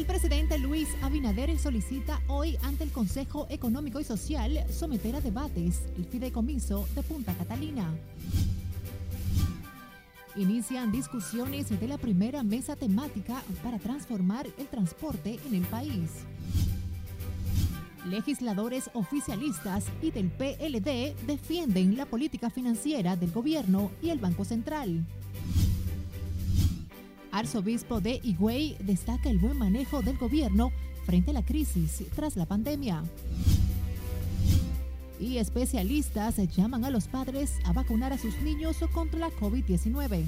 El 0.00 0.06
presidente 0.06 0.58
Luis 0.58 0.88
Abinader 1.02 1.58
solicita 1.58 2.22
hoy 2.26 2.56
ante 2.62 2.84
el 2.84 2.90
Consejo 2.90 3.46
Económico 3.50 4.00
y 4.00 4.04
Social 4.04 4.64
someter 4.72 5.14
a 5.14 5.20
debates 5.20 5.82
el 5.94 6.06
fideicomiso 6.06 6.88
de 6.94 7.02
Punta 7.02 7.34
Catalina. 7.34 7.94
Inician 10.36 10.90
discusiones 10.90 11.78
de 11.78 11.86
la 11.86 11.98
primera 11.98 12.42
mesa 12.42 12.76
temática 12.76 13.42
para 13.62 13.78
transformar 13.78 14.46
el 14.56 14.68
transporte 14.68 15.38
en 15.46 15.56
el 15.56 15.66
país. 15.66 16.10
Legisladores 18.06 18.88
oficialistas 18.94 19.84
y 20.00 20.12
del 20.12 20.30
PLD 20.30 21.14
defienden 21.26 21.98
la 21.98 22.06
política 22.06 22.48
financiera 22.48 23.16
del 23.16 23.32
gobierno 23.32 23.90
y 24.00 24.08
el 24.08 24.18
Banco 24.18 24.46
Central. 24.46 25.04
Arzobispo 27.32 28.00
de 28.00 28.20
Higüey 28.22 28.76
destaca 28.80 29.30
el 29.30 29.38
buen 29.38 29.58
manejo 29.58 30.02
del 30.02 30.18
gobierno 30.18 30.72
frente 31.06 31.30
a 31.30 31.34
la 31.34 31.44
crisis 31.44 32.02
tras 32.14 32.36
la 32.36 32.46
pandemia. 32.46 33.02
Y 35.18 35.38
especialistas 35.38 36.36
llaman 36.56 36.84
a 36.84 36.90
los 36.90 37.08
padres 37.08 37.52
a 37.64 37.72
vacunar 37.72 38.12
a 38.12 38.18
sus 38.18 38.40
niños 38.42 38.78
contra 38.92 39.18
la 39.20 39.30
COVID-19. 39.30 40.24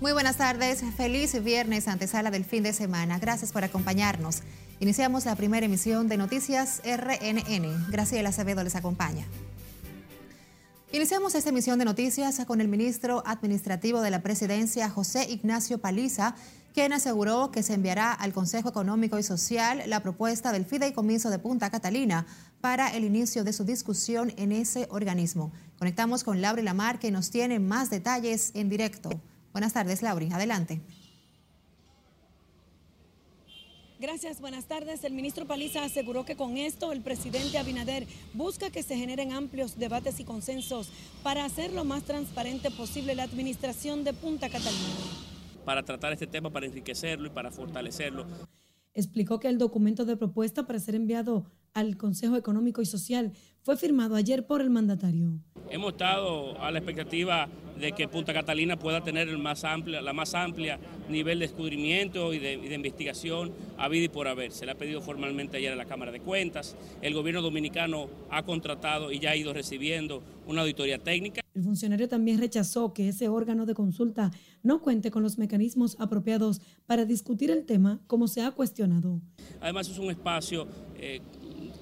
Muy 0.00 0.12
buenas 0.12 0.36
tardes, 0.36 0.82
feliz 0.96 1.42
viernes 1.42 1.88
antesala 1.88 2.30
del 2.30 2.44
fin 2.44 2.62
de 2.62 2.72
semana. 2.72 3.18
Gracias 3.18 3.52
por 3.52 3.64
acompañarnos. 3.64 4.42
Iniciamos 4.80 5.24
la 5.24 5.34
primera 5.34 5.66
emisión 5.66 6.06
de 6.06 6.16
Noticias 6.16 6.80
RNN. 6.84 7.90
Graciela 7.90 8.28
Acevedo 8.28 8.62
les 8.62 8.76
acompaña. 8.76 9.26
Iniciamos 10.92 11.34
esta 11.34 11.50
emisión 11.50 11.80
de 11.80 11.84
noticias 11.84 12.40
con 12.46 12.60
el 12.60 12.68
ministro 12.68 13.24
administrativo 13.26 14.00
de 14.00 14.10
la 14.10 14.22
presidencia, 14.22 14.88
José 14.88 15.26
Ignacio 15.30 15.78
Paliza, 15.78 16.36
quien 16.72 16.92
aseguró 16.92 17.50
que 17.50 17.64
se 17.64 17.74
enviará 17.74 18.12
al 18.12 18.32
Consejo 18.32 18.68
Económico 18.68 19.18
y 19.18 19.24
Social 19.24 19.82
la 19.86 20.00
propuesta 20.00 20.52
del 20.52 20.64
fideicomiso 20.64 21.28
de 21.28 21.40
Punta 21.40 21.70
Catalina 21.70 22.24
para 22.60 22.88
el 22.88 23.02
inicio 23.02 23.42
de 23.42 23.52
su 23.52 23.64
discusión 23.64 24.32
en 24.36 24.52
ese 24.52 24.86
organismo. 24.90 25.50
Conectamos 25.78 26.22
con 26.22 26.40
Laura 26.40 26.62
Lamar, 26.62 27.00
que 27.00 27.10
nos 27.10 27.30
tiene 27.30 27.58
más 27.58 27.90
detalles 27.90 28.52
en 28.54 28.68
directo. 28.68 29.10
Buenas 29.52 29.72
tardes, 29.72 30.02
Lauri. 30.02 30.30
Adelante. 30.32 30.80
Gracias, 34.00 34.40
buenas 34.40 34.66
tardes. 34.66 35.02
El 35.02 35.12
ministro 35.12 35.44
Paliza 35.44 35.82
aseguró 35.82 36.24
que 36.24 36.36
con 36.36 36.56
esto 36.56 36.92
el 36.92 37.00
presidente 37.00 37.58
Abinader 37.58 38.06
busca 38.32 38.70
que 38.70 38.84
se 38.84 38.96
generen 38.96 39.32
amplios 39.32 39.76
debates 39.76 40.20
y 40.20 40.24
consensos 40.24 40.90
para 41.24 41.44
hacer 41.44 41.72
lo 41.72 41.84
más 41.84 42.04
transparente 42.04 42.70
posible 42.70 43.16
la 43.16 43.24
administración 43.24 44.04
de 44.04 44.12
Punta 44.12 44.48
Catalina. 44.48 44.94
Para 45.64 45.82
tratar 45.82 46.12
este 46.12 46.28
tema, 46.28 46.48
para 46.48 46.66
enriquecerlo 46.66 47.26
y 47.26 47.30
para 47.30 47.50
fortalecerlo. 47.50 48.24
Explicó 48.94 49.40
que 49.40 49.48
el 49.48 49.58
documento 49.58 50.04
de 50.04 50.16
propuesta 50.16 50.64
para 50.64 50.78
ser 50.78 50.94
enviado 50.94 51.50
al 51.74 51.96
Consejo 51.96 52.36
Económico 52.36 52.80
y 52.80 52.86
Social 52.86 53.32
fue 53.68 53.76
firmado 53.76 54.16
ayer 54.16 54.46
por 54.46 54.62
el 54.62 54.70
mandatario. 54.70 55.40
Hemos 55.68 55.90
estado 55.92 56.58
a 56.58 56.70
la 56.70 56.78
expectativa 56.78 57.46
de 57.78 57.92
que 57.92 58.08
Punta 58.08 58.32
Catalina 58.32 58.78
pueda 58.78 59.04
tener 59.04 59.28
el 59.28 59.36
más 59.36 59.62
amplia, 59.62 60.00
la 60.00 60.14
más 60.14 60.32
amplia 60.32 60.78
nivel 61.10 61.38
de 61.38 61.48
descubrimiento 61.48 62.32
y 62.32 62.38
de, 62.38 62.54
y 62.54 62.66
de 62.66 62.74
investigación 62.74 63.52
vida 63.90 64.04
y 64.04 64.08
por 64.08 64.26
haber. 64.26 64.52
Se 64.52 64.64
le 64.64 64.72
ha 64.72 64.74
pedido 64.74 65.02
formalmente 65.02 65.58
ayer 65.58 65.70
a 65.70 65.76
la 65.76 65.84
Cámara 65.84 66.10
de 66.12 66.20
Cuentas. 66.20 66.76
El 67.02 67.12
gobierno 67.12 67.42
dominicano 67.42 68.08
ha 68.30 68.42
contratado 68.42 69.12
y 69.12 69.18
ya 69.18 69.32
ha 69.32 69.36
ido 69.36 69.52
recibiendo 69.52 70.22
una 70.46 70.62
auditoría 70.62 70.98
técnica. 70.98 71.42
El 71.54 71.64
funcionario 71.64 72.08
también 72.08 72.38
rechazó 72.38 72.94
que 72.94 73.08
ese 73.08 73.28
órgano 73.28 73.66
de 73.66 73.74
consulta 73.74 74.30
no 74.62 74.80
cuente 74.80 75.10
con 75.10 75.22
los 75.22 75.38
mecanismos 75.38 75.96
apropiados 75.98 76.62
para 76.86 77.04
discutir 77.04 77.50
el 77.50 77.66
tema 77.66 78.00
como 78.06 78.28
se 78.28 78.42
ha 78.42 78.50
cuestionado. 78.52 79.20
Además 79.60 79.88
es 79.88 79.98
un 79.98 80.08
espacio 80.08 80.68
eh, 80.96 81.20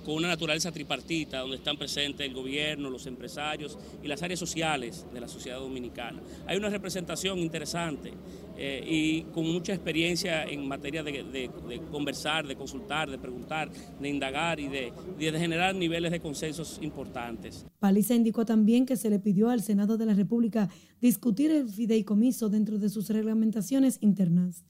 con 0.07 0.15
una 0.15 0.29
naturaleza 0.29 0.71
tripartita, 0.71 1.41
donde 1.41 1.57
están 1.57 1.77
presentes 1.77 2.25
el 2.25 2.33
gobierno, 2.33 2.89
los 2.89 3.09
empresarios 3.09 3.77
y 4.05 4.07
las 4.07 4.23
áreas 4.23 4.39
sociales 4.39 5.05
de 5.13 5.21
la 5.21 5.27
sociedad 5.27 5.59
dominicana. 5.59 6.23
Hay 6.47 6.57
una 6.57 6.69
representación 6.69 7.41
interesante 7.41 8.13
eh, 8.57 8.85
y 8.87 9.23
con 9.33 9.45
mucha 9.45 9.75
experiencia 9.75 10.45
en 10.45 10.69
materia 10.69 11.03
de, 11.03 11.51
conversar, 11.91 12.47
de 12.47 12.55
consultar, 12.55 13.11
de 13.11 13.19
preguntar, 13.19 13.69
de 14.01 14.09
indagar 14.09 14.61
y 14.61 14.69
de, 14.69 14.93
de 15.19 15.39
generar 15.41 15.75
niveles 15.75 16.13
de 16.13 16.21
consensos 16.21 16.79
importantes. 16.83 17.67
Paliza 17.81 18.15
indicó 18.15 18.45
también 18.45 18.87
que 18.87 18.95
se 18.95 19.11
le 19.11 19.19
pidió 19.19 19.51
al 19.51 19.61
Senado 19.61 19.97
de 19.97 20.07
la 20.07 20.15
República 20.15 20.69
discutir 21.01 21.51
el 21.51 21.69
fideicomiso 21.69 22.49
dentro 22.49 22.79
de 22.79 22.91
sus 22.91 23.09
reglamentaciones 23.11 23.99
internas. 24.01 24.65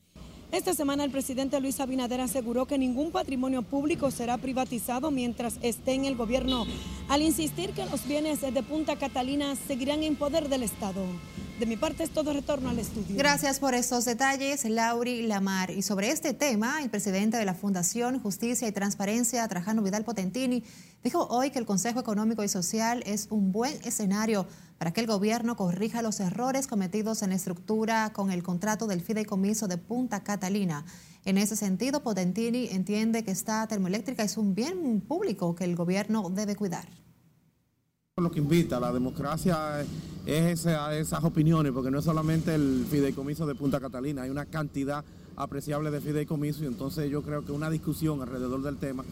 Esta 0.53 0.75
semana 0.75 1.05
el 1.05 1.11
presidente 1.11 1.61
Luis 1.61 1.81
Abinader 1.81 2.21
aseguró 2.21 2.67
que 2.67 2.79
ningún 2.79 3.11
patrimonio 3.11 3.63
público 3.63 4.11
será 4.11 4.39
privatizado 4.39 5.11
mientras 5.11 5.59
esté 5.61 5.95
en 5.95 6.05
el 6.05 6.17
gobierno, 6.17 6.67
al 7.09 7.23
insistir 7.23 7.71
que 7.71 7.85
los 7.87 8.07
bienes 8.07 8.41
de 8.41 8.63
Punta 8.63 8.97
Catalina 8.97 9.55
seguirán 9.67 10.03
en 10.03 10.17
poder 10.17 10.49
del 10.49 10.63
Estado. 10.63 11.05
De 11.59 11.65
mi 11.65 11.77
parte 11.77 12.05
es 12.05 12.11
todo 12.11 12.35
retorno 12.35 12.69
al 12.69 12.79
estudio. 12.79 13.17
Gracias 13.17 13.61
por 13.61 13.75
estos 13.75 14.05
detalles, 14.05 14.65
Lauri 14.67 15.23
Lamar. 15.23 15.71
Y 15.71 15.81
sobre 15.81 16.11
este 16.11 16.35
tema, 16.35 16.83
el 16.83 16.91
presidente 16.91 17.39
de 17.39 17.47
la 17.47 17.55
Fundación 17.55 18.21
Justicia 18.21 18.69
y 18.69 18.73
Transparencia, 18.73 19.49
Trajano 19.49 19.83
Vidal 19.83 20.05
Potentini, 20.05 20.63
dijo 21.03 21.27
hoy 21.29 21.51
que 21.51 21.59
el 21.59 21.65
Consejo 21.65 21.99
Económico 21.99 22.45
y 22.45 22.49
Social 22.49 23.03
es 23.07 23.29
un 23.31 23.53
buen 23.53 23.73
escenario 23.85 24.47
para 24.79 24.93
que 24.93 25.01
el 25.01 25.07
gobierno 25.07 25.57
corrija 25.57 26.03
los 26.03 26.21
errores 26.21 26.67
cometidos 26.67 27.23
en 27.23 27.33
estructura 27.33 28.13
con 28.13 28.31
el 28.31 28.43
contrato 28.43 28.87
del 28.87 29.01
fideicomiso 29.01 29.69
de 29.69 29.79
Punta 29.79 30.23
Catalina. 30.23 30.85
En 31.25 31.39
ese 31.39 31.57
sentido, 31.57 32.03
Potentini 32.03 32.69
entiende 32.71 33.25
que 33.25 33.31
esta 33.31 33.67
termoeléctrica 33.67 34.23
es 34.23 34.37
un 34.37 34.55
bien 34.55 35.01
público 35.01 35.55
que 35.55 35.65
el 35.65 35.75
gobierno 35.75 36.29
debe 36.31 36.57
cuidar. 36.57 36.87
Lo 38.17 38.31
que 38.31 38.39
invita 38.39 38.79
a 38.79 38.81
la 38.81 38.93
democracia 38.93 39.83
es 40.25 40.61
esa, 40.61 40.97
esas 40.97 41.23
opiniones, 41.25 41.73
porque 41.73 41.91
no 41.91 41.99
es 41.99 42.05
solamente 42.05 42.55
el 42.55 42.87
fideicomiso 42.91 43.47
de 43.47 43.55
Punta 43.55 43.81
Catalina, 43.81 44.23
hay 44.23 44.31
una 44.31 44.47
cantidad 44.47 45.05
apreciable 45.37 45.91
de 45.91 46.01
fideicomiso 46.01 46.65
y 46.65 46.67
entonces 46.67 47.11
yo 47.11 47.23
creo 47.23 47.45
que 47.45 47.53
una 47.53 47.69
discusión 47.71 48.23
alrededor 48.23 48.63
del 48.63 48.79
tema 48.79 49.05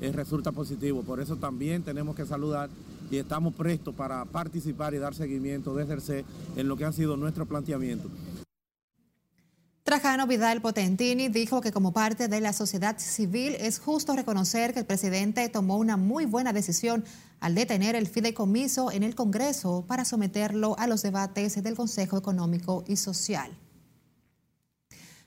eh, 0.00 0.12
resulta 0.12 0.52
positivo. 0.52 1.02
Por 1.02 1.20
eso 1.20 1.36
también 1.36 1.82
tenemos 1.82 2.14
que 2.14 2.26
saludar 2.26 2.70
y 3.12 3.18
estamos 3.18 3.54
prestos 3.54 3.94
para 3.94 4.24
participar 4.24 4.94
y 4.94 4.98
dar 4.98 5.14
seguimiento 5.14 5.74
de 5.74 5.84
ejercer 5.84 6.24
en 6.56 6.66
lo 6.66 6.76
que 6.76 6.86
han 6.86 6.94
sido 6.94 7.16
nuestros 7.16 7.46
planteamientos. 7.46 8.10
Trajano 9.82 10.26
Vidal 10.26 10.62
Potentini 10.62 11.28
dijo 11.28 11.60
que 11.60 11.72
como 11.72 11.92
parte 11.92 12.28
de 12.28 12.40
la 12.40 12.52
sociedad 12.52 12.98
civil 12.98 13.56
es 13.58 13.80
justo 13.80 14.16
reconocer 14.16 14.72
que 14.72 14.80
el 14.80 14.86
presidente 14.86 15.46
tomó 15.48 15.76
una 15.76 15.96
muy 15.96 16.24
buena 16.24 16.52
decisión 16.52 17.04
al 17.40 17.54
detener 17.54 17.96
el 17.96 18.06
fideicomiso 18.06 18.90
en 18.90 19.02
el 19.02 19.14
Congreso 19.14 19.84
para 19.86 20.04
someterlo 20.04 20.78
a 20.78 20.86
los 20.86 21.02
debates 21.02 21.62
del 21.62 21.74
Consejo 21.74 22.16
Económico 22.16 22.84
y 22.86 22.96
Social. 22.96 23.50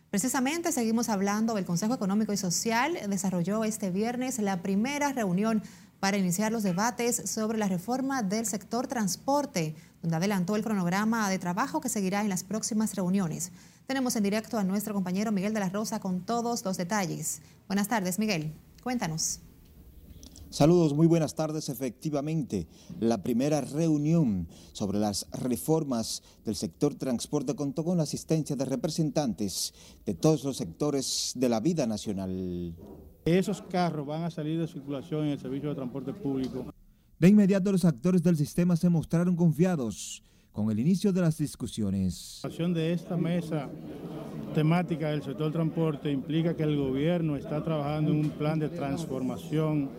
Precisamente 0.10 0.72
seguimos 0.72 1.10
hablando 1.10 1.56
del 1.56 1.66
Consejo 1.66 1.94
Económico 1.94 2.32
y 2.32 2.38
Social. 2.38 2.98
Desarrolló 3.10 3.66
este 3.66 3.92
viernes 3.92 4.40
la 4.40 4.62
primera 4.62 5.12
reunión 5.12 5.62
para 6.06 6.20
iniciar 6.20 6.52
los 6.52 6.62
debates 6.62 7.16
sobre 7.26 7.58
la 7.58 7.68
reforma 7.68 8.22
del 8.22 8.46
sector 8.46 8.86
transporte, 8.86 9.74
donde 10.04 10.18
adelantó 10.18 10.56
el 10.56 10.64
cronograma 10.64 11.28
de 11.32 11.40
trabajo 11.40 11.82
que 11.82 11.90
seguirá 11.90 12.22
en 12.22 12.30
las 12.30 12.44
próximas 12.44 12.94
reuniones. 12.94 13.52
Tenemos 13.88 14.16
en 14.16 14.22
directo 14.22 14.60
a 14.60 14.64
nuestro 14.64 14.94
compañero 14.94 15.32
Miguel 15.32 15.56
de 15.56 15.62
la 15.62 15.70
Rosa 15.70 16.00
con 16.00 16.22
todos 16.24 16.64
los 16.64 16.78
detalles. 16.78 17.42
Buenas 17.68 17.88
tardes, 17.88 18.20
Miguel. 18.20 18.54
Cuéntanos. 18.84 19.40
Saludos, 20.52 20.94
muy 20.94 21.08
buenas 21.08 21.34
tardes. 21.34 21.70
Efectivamente, 21.70 22.68
la 23.00 23.24
primera 23.24 23.62
reunión 23.62 24.48
sobre 24.74 25.00
las 25.00 25.26
reformas 25.32 26.22
del 26.46 26.56
sector 26.56 26.94
transporte 26.94 27.56
contó 27.56 27.84
con 27.84 27.98
la 27.98 28.04
asistencia 28.04 28.56
de 28.56 28.66
representantes 28.66 29.74
de 30.06 30.14
todos 30.14 30.44
los 30.44 30.58
sectores 30.58 31.32
de 31.34 31.50
la 31.50 31.62
vida 31.62 31.88
nacional. 31.88 32.76
Esos 33.26 33.60
carros 33.60 34.06
van 34.06 34.24
a 34.24 34.30
salir 34.30 34.60
de 34.60 34.68
circulación 34.68 35.26
en 35.26 35.32
el 35.32 35.40
servicio 35.40 35.70
de 35.70 35.76
transporte 35.76 36.14
público. 36.14 36.72
De 37.18 37.28
inmediato 37.28 37.72
los 37.72 37.84
actores 37.84 38.22
del 38.22 38.38
sistema 38.38 38.76
se 38.76 38.88
mostraron 38.88 39.36
confiados 39.36 40.22
con 40.52 40.70
el 40.70 40.80
inicio 40.80 41.12
de 41.12 41.22
las 41.22 41.40
discusiones. 41.40 42.42
La 42.44 42.50
acción 42.50 42.72
de 42.72 42.94
esta 42.94 43.18
mesa 43.18 43.68
temática 44.54 45.10
del 45.10 45.24
sector 45.24 45.52
transporte 45.52 46.12
implica 46.12 46.56
que 46.56 46.62
el 46.62 46.78
gobierno 46.78 47.36
está 47.36 47.64
trabajando 47.64 48.12
en 48.12 48.20
un 48.20 48.30
plan 48.30 48.60
de 48.60 48.70
transformación 48.70 49.90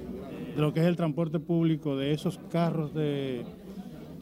de 0.55 0.62
lo 0.62 0.73
que 0.73 0.78
es 0.78 0.87
el 0.87 0.94
transporte 0.94 1.40
público, 1.40 1.96
de 1.96 2.12
esos 2.12 2.38
carros 2.52 2.94
de, 2.94 3.44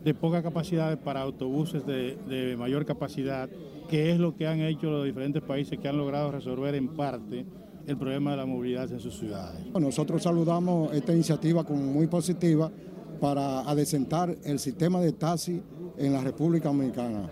de 0.02 0.14
poca 0.14 0.42
capacidad 0.42 0.98
para 0.98 1.20
autobuses 1.20 1.84
de, 1.84 2.16
de 2.26 2.56
mayor 2.56 2.86
capacidad, 2.86 3.50
que 3.90 4.12
es 4.12 4.18
lo 4.18 4.34
que 4.34 4.46
han 4.46 4.60
hecho 4.60 4.90
los 4.90 5.04
diferentes 5.04 5.42
países 5.42 5.78
que 5.78 5.88
han 5.88 5.98
logrado 5.98 6.32
resolver 6.32 6.74
en 6.74 6.88
parte 6.88 7.44
el 7.86 7.96
problema 7.96 8.32
de 8.32 8.36
la 8.38 8.46
movilidad 8.46 8.90
en 8.92 9.00
sus 9.00 9.18
ciudades. 9.18 9.66
Nosotros 9.78 10.22
saludamos 10.22 10.92
esta 10.92 11.12
iniciativa 11.12 11.64
como 11.64 11.82
muy 11.82 12.06
positiva 12.06 12.70
para 13.20 13.60
adecentar 13.60 14.36
el 14.44 14.58
sistema 14.58 15.00
de 15.00 15.12
taxi 15.12 15.62
en 15.96 16.12
la 16.12 16.22
República 16.22 16.68
Dominicana. 16.68 17.30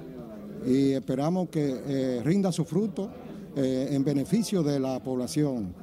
Y 0.66 0.92
esperamos 0.92 1.48
que 1.48 1.82
eh, 1.86 2.22
rinda 2.24 2.52
su 2.52 2.64
fruto 2.64 3.10
eh, 3.56 3.88
en 3.90 4.04
beneficio 4.04 4.62
de 4.62 4.78
la 4.78 5.02
población. 5.02 5.74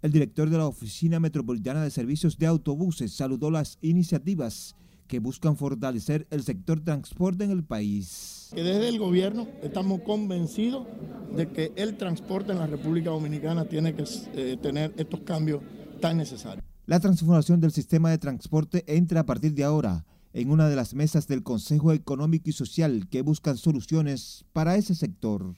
El 0.00 0.12
director 0.12 0.48
de 0.50 0.58
la 0.58 0.66
Oficina 0.66 1.20
Metropolitana 1.20 1.82
de 1.84 1.90
Servicios 1.90 2.36
de 2.38 2.46
Autobuses 2.46 3.12
saludó 3.12 3.50
las 3.50 3.78
iniciativas 3.82 4.74
que 5.06 5.18
buscan 5.18 5.56
fortalecer 5.56 6.26
el 6.30 6.42
sector 6.42 6.80
transporte 6.80 7.44
en 7.44 7.50
el 7.50 7.64
país. 7.64 8.41
Desde 8.54 8.88
el 8.88 8.98
gobierno 8.98 9.48
estamos 9.62 10.02
convencidos 10.02 10.86
de 11.34 11.48
que 11.48 11.72
el 11.76 11.96
transporte 11.96 12.52
en 12.52 12.58
la 12.58 12.66
República 12.66 13.08
Dominicana 13.08 13.64
tiene 13.64 13.94
que 13.94 14.04
eh, 14.34 14.58
tener 14.60 14.92
estos 14.98 15.20
cambios 15.20 15.62
tan 16.00 16.18
necesarios. 16.18 16.62
La 16.84 17.00
transformación 17.00 17.60
del 17.60 17.72
sistema 17.72 18.10
de 18.10 18.18
transporte 18.18 18.84
entra 18.86 19.20
a 19.20 19.26
partir 19.26 19.54
de 19.54 19.64
ahora 19.64 20.04
en 20.34 20.50
una 20.50 20.68
de 20.68 20.76
las 20.76 20.94
mesas 20.94 21.26
del 21.26 21.42
Consejo 21.42 21.92
Económico 21.92 22.50
y 22.50 22.52
Social 22.52 23.08
que 23.08 23.22
buscan 23.22 23.56
soluciones 23.56 24.44
para 24.52 24.76
ese 24.76 24.94
sector. 24.94 25.54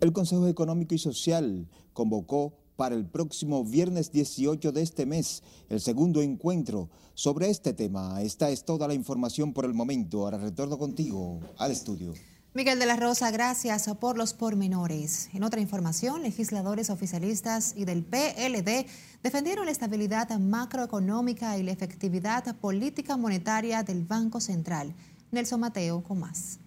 El 0.00 0.12
Consejo 0.12 0.46
Económico 0.48 0.94
y 0.94 0.98
Social 0.98 1.68
convocó 1.92 2.54
para 2.76 2.94
el 2.94 3.06
próximo 3.06 3.64
viernes 3.64 4.12
18 4.12 4.72
de 4.72 4.82
este 4.82 5.06
mes 5.06 5.42
el 5.68 5.80
segundo 5.80 6.22
encuentro 6.22 6.90
sobre 7.14 7.50
este 7.50 7.72
tema. 7.72 8.22
Esta 8.22 8.50
es 8.50 8.64
toda 8.64 8.86
la 8.86 8.94
información 8.94 9.52
por 9.52 9.64
el 9.64 9.74
momento. 9.74 10.20
Ahora 10.20 10.38
retorno 10.38 10.78
contigo 10.78 11.40
al 11.58 11.72
estudio. 11.72 12.12
Miguel 12.56 12.78
de 12.78 12.86
la 12.86 12.96
Rosa, 12.96 13.30
gracias 13.30 13.86
por 14.00 14.16
los 14.16 14.32
pormenores. 14.32 15.28
En 15.34 15.42
otra 15.42 15.60
información, 15.60 16.22
legisladores 16.22 16.88
oficialistas 16.88 17.74
y 17.76 17.84
del 17.84 18.02
PLD 18.02 18.86
defendieron 19.22 19.66
la 19.66 19.72
estabilidad 19.72 20.38
macroeconómica 20.38 21.58
y 21.58 21.62
la 21.62 21.72
efectividad 21.72 22.56
política 22.56 23.18
monetaria 23.18 23.82
del 23.82 24.04
Banco 24.04 24.40
Central. 24.40 24.94
Nelson 25.32 25.60
Mateo 25.60 26.02
con 26.02 26.20
más. 26.20 26.58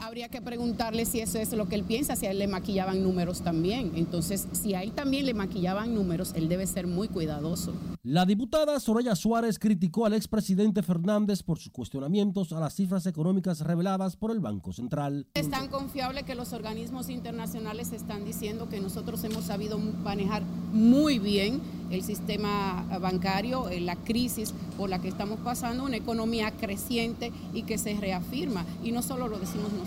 Habría 0.00 0.28
que 0.28 0.40
preguntarle 0.40 1.04
si 1.04 1.20
eso 1.20 1.38
es 1.38 1.52
lo 1.52 1.68
que 1.68 1.74
él 1.74 1.84
piensa, 1.84 2.16
si 2.16 2.26
a 2.26 2.30
él 2.30 2.38
le 2.38 2.46
maquillaban 2.46 3.02
números 3.02 3.42
también. 3.42 3.92
Entonces, 3.94 4.46
si 4.52 4.74
a 4.74 4.82
él 4.82 4.92
también 4.92 5.26
le 5.26 5.34
maquillaban 5.34 5.94
números, 5.94 6.32
él 6.34 6.48
debe 6.48 6.66
ser 6.66 6.86
muy 6.86 7.08
cuidadoso. 7.08 7.72
La 8.02 8.26
diputada 8.26 8.80
Soraya 8.80 9.14
Suárez 9.14 9.58
criticó 9.58 10.06
al 10.06 10.14
expresidente 10.14 10.82
Fernández 10.82 11.42
por 11.42 11.58
sus 11.58 11.72
cuestionamientos 11.72 12.52
a 12.52 12.60
las 12.60 12.74
cifras 12.74 13.06
económicas 13.06 13.60
reveladas 13.60 14.16
por 14.16 14.32
el 14.32 14.40
Banco 14.40 14.72
Central. 14.72 15.26
Es 15.34 15.48
tan 15.50 15.68
confiable 15.68 16.24
que 16.24 16.34
los 16.34 16.52
organismos 16.52 17.08
internacionales 17.08 17.92
están 17.92 18.24
diciendo 18.24 18.68
que 18.68 18.80
nosotros 18.80 19.22
hemos 19.24 19.44
sabido 19.44 19.78
manejar 19.78 20.42
muy 20.72 21.18
bien 21.18 21.60
el 21.90 22.02
sistema 22.02 22.86
bancario, 23.00 23.68
eh, 23.68 23.80
la 23.80 23.96
crisis 23.96 24.54
por 24.76 24.88
la 24.88 25.00
que 25.00 25.08
estamos 25.08 25.38
pasando, 25.40 25.84
una 25.84 25.96
economía 25.96 26.50
creciente 26.52 27.32
y 27.52 27.62
que 27.62 27.78
se 27.78 27.94
reafirma. 27.94 28.64
Y 28.82 28.92
no 28.92 29.02
solo 29.02 29.28
lo 29.28 29.38
decimos 29.38 29.72
nosotros, 29.72 29.81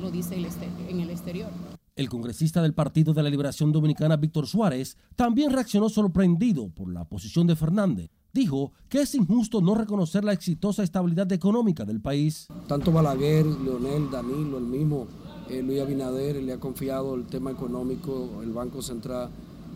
lo 0.00 0.10
dice 0.10 0.36
el 0.36 0.46
en 0.88 1.00
el 1.00 1.10
exterior. 1.10 1.50
El 1.96 2.08
congresista 2.08 2.62
del 2.62 2.72
Partido 2.72 3.12
de 3.12 3.22
la 3.22 3.28
Liberación 3.28 3.72
Dominicana, 3.72 4.16
Víctor 4.16 4.46
Suárez, 4.46 4.96
también 5.16 5.52
reaccionó 5.52 5.88
sorprendido 5.88 6.68
por 6.70 6.90
la 6.92 7.04
posición 7.04 7.46
de 7.46 7.56
Fernández. 7.56 8.10
Dijo 8.32 8.72
que 8.88 9.02
es 9.02 9.14
injusto 9.14 9.60
no 9.60 9.74
reconocer 9.74 10.24
la 10.24 10.32
exitosa 10.32 10.82
estabilidad 10.82 11.30
económica 11.32 11.84
del 11.84 12.00
país. 12.00 12.46
Tanto 12.68 12.92
Balaguer, 12.92 13.44
Leonel, 13.44 14.10
Danilo, 14.10 14.58
el 14.58 14.64
mismo 14.64 15.08
eh, 15.48 15.62
Luis 15.62 15.80
Abinader 15.80 16.36
le 16.36 16.52
ha 16.52 16.60
confiado 16.60 17.14
el 17.16 17.26
tema 17.26 17.50
económico, 17.50 18.40
el 18.42 18.52
Banco 18.52 18.80
Central 18.82 19.30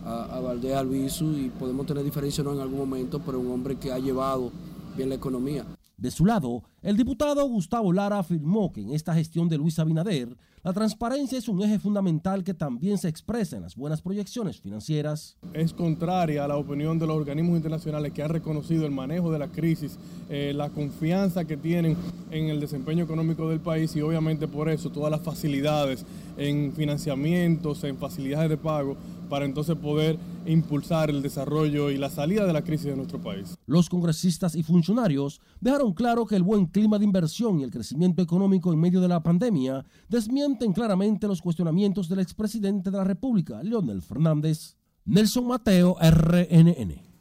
a, 0.05 0.37
a 0.37 0.41
Valdés 0.41 0.77
Albizu 0.77 1.37
y 1.37 1.51
podemos 1.51 1.85
tener 1.85 2.05
diferencias 2.05 2.47
en 2.47 2.61
algún 2.61 2.79
momento, 2.79 3.21
pero 3.27 3.41
un 3.41 3.51
hombre 3.51 3.77
que 3.77 3.93
ha 3.93 3.99
llevado 3.99 4.53
bien 4.97 5.09
la 5.09 5.17
economía. 5.17 5.67
De 5.97 6.11
su 6.11 6.27
lado, 6.27 6.65
el 6.83 6.97
diputado 6.97 7.47
Gustavo 7.47 7.93
Lara 7.93 8.19
afirmó 8.19 8.73
que 8.73 8.81
en 8.81 8.91
esta 8.91 9.15
gestión 9.15 9.49
de 9.49 9.59
Luis 9.59 9.79
Abinader, 9.79 10.37
la 10.65 10.73
transparencia 10.73 11.39
es 11.39 11.47
un 11.47 11.63
eje 11.63 11.79
fundamental 11.79 12.43
que 12.43 12.55
también 12.55 12.99
se 12.99 13.09
expresa 13.09 13.57
en 13.57 13.63
las 13.63 13.77
buenas 13.77 14.03
proyecciones 14.03 14.61
financieras. 14.61 15.37
Es 15.53 15.73
contraria 15.73 16.45
a 16.45 16.49
la 16.49 16.57
opinión 16.57 16.99
de 16.99 17.07
los 17.07 17.17
organismos 17.17 17.57
internacionales 17.57 18.13
que 18.13 18.23
han 18.23 18.31
reconocido 18.31 18.87
el 18.87 18.91
manejo 18.91 19.31
de 19.31 19.39
la 19.39 19.49
crisis, 19.49 19.99
eh, 20.31 20.53
la 20.55 20.71
confianza 20.71 21.45
que 21.45 21.57
tienen 21.57 21.97
en 22.31 22.49
el 22.49 22.61
desempeño 22.61 23.05
económico 23.05 23.49
del 23.49 23.61
país 23.61 23.95
y 23.95 24.01
obviamente 24.01 24.49
por 24.49 24.69
eso 24.69 24.91
todas 24.91 25.11
las 25.11 25.21
facilidades 25.21 26.05
en 26.37 26.73
financiamientos, 26.73 27.85
en 27.85 27.97
facilidades 27.97 28.51
de 28.51 28.57
pago 28.57 28.97
para 29.29 29.45
entonces 29.45 29.77
poder 29.77 30.19
impulsar 30.47 31.11
el 31.11 31.23
desarrollo 31.23 31.91
y 31.91 31.97
la 31.97 32.11
salida 32.11 32.47
de 32.47 32.53
la 32.53 32.63
crisis 32.63 32.87
de 32.87 32.97
nuestro 32.97 33.21
país. 33.21 33.57
Los 33.67 33.89
congresistas 33.89 34.55
y 34.55 34.63
funcionarios 34.63 35.41
dejaron 35.61 35.93
claro 35.95 36.27
que 36.27 36.37
el 36.37 36.43
buen 36.43 36.67
clima 36.67 36.99
de 36.99 37.05
inversión 37.05 37.61
y 37.61 37.65
el 37.65 37.71
crecimiento 37.71 38.23
económico 38.23 38.73
en 38.73 38.81
medio 38.81 39.01
de 39.01 39.09
la 39.09 39.23
pandemia 39.23 39.85
desmienten 40.09 40.73
claramente 40.73 41.27
los 41.27 41.41
cuestionamientos 41.41 42.09
del 42.09 42.21
expresidente 42.21 42.91
de 42.91 42.99
la 42.99 43.05
República, 43.05 43.63
Leonel 43.63 44.03
Fernández. 44.03 44.77
Nelson 45.07 45.47
Mateo, 45.47 45.97
RNN. 46.01 47.14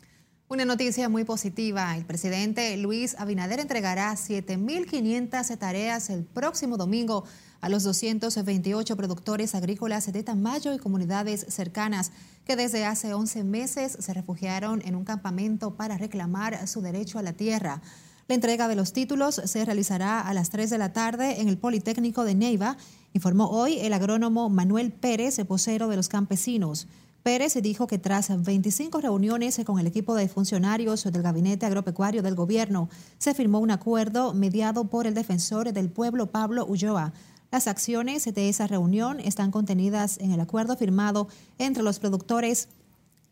Una 0.54 0.66
noticia 0.66 1.10
muy 1.10 1.24
positiva. 1.24 1.98
El 1.98 2.06
presidente 2.06 2.78
Luis 2.78 3.16
Abinader 3.18 3.60
entregará 3.60 4.14
7.500 4.14 5.58
tareas 5.58 6.12
el 6.12 6.26
próximo 6.26 6.78
domingo 6.78 7.24
a 7.60 7.70
los 7.70 7.82
228 7.82 8.96
productores 8.96 9.56
agrícolas 9.56 10.14
de 10.14 10.22
Tamayo 10.22 10.72
y 10.72 10.78
comunidades 10.78 11.44
cercanas 11.50 12.12
que 12.46 12.56
desde 12.56 12.86
hace 12.86 13.16
11 13.16 13.44
meses 13.44 13.98
se 14.00 14.14
refugiaron 14.14 14.84
en 14.86 14.96
un 14.96 15.06
campamento 15.06 15.74
para 15.74 15.98
reclamar 15.98 16.68
su 16.68 16.82
derecho 16.82 17.18
a 17.18 17.24
la 17.24 17.34
tierra. 17.34 17.82
La 18.28 18.36
entrega 18.36 18.68
de 18.68 18.76
los 18.76 18.94
títulos 18.94 19.42
se 19.44 19.66
realizará 19.66 20.22
a 20.22 20.36
las 20.36 20.52
3 20.52 20.70
de 20.70 20.78
la 20.78 20.94
tarde 20.94 21.42
en 21.42 21.50
el 21.50 21.58
Politécnico 21.58 22.26
de 22.26 22.36
Neiva, 22.36 22.78
informó 23.14 23.50
hoy 23.50 23.80
el 23.80 23.92
agrónomo 23.92 24.50
Manuel 24.50 24.92
Pérez, 24.92 25.44
vocero 25.48 25.88
de 25.88 25.96
los 25.96 26.10
campesinos. 26.10 26.88
Pérez 27.24 27.54
dijo 27.62 27.88
que 27.88 27.98
tras 27.98 28.44
25 28.44 29.02
reuniones 29.02 29.60
con 29.66 29.80
el 29.80 29.88
equipo 29.88 30.14
de 30.14 30.28
funcionarios 30.28 31.04
del 31.04 31.22
Gabinete 31.22 31.66
Agropecuario 31.66 32.22
del 32.22 32.36
Gobierno, 32.36 32.90
se 33.18 33.34
firmó 33.34 33.60
un 33.60 33.72
acuerdo 33.72 34.34
mediado 34.34 34.86
por 34.86 35.08
el 35.08 35.14
defensor 35.14 35.72
del 35.72 35.90
pueblo 35.90 36.28
Pablo 36.28 36.66
Ulloa 36.66 37.14
las 37.54 37.68
acciones 37.68 38.26
de 38.26 38.50
esa 38.50 38.66
reunión 38.66 39.20
están 39.20 39.52
contenidas 39.52 40.18
en 40.18 40.32
el 40.32 40.40
acuerdo 40.40 40.76
firmado 40.76 41.28
entre 41.60 41.84
los 41.84 42.00
productores 42.00 42.68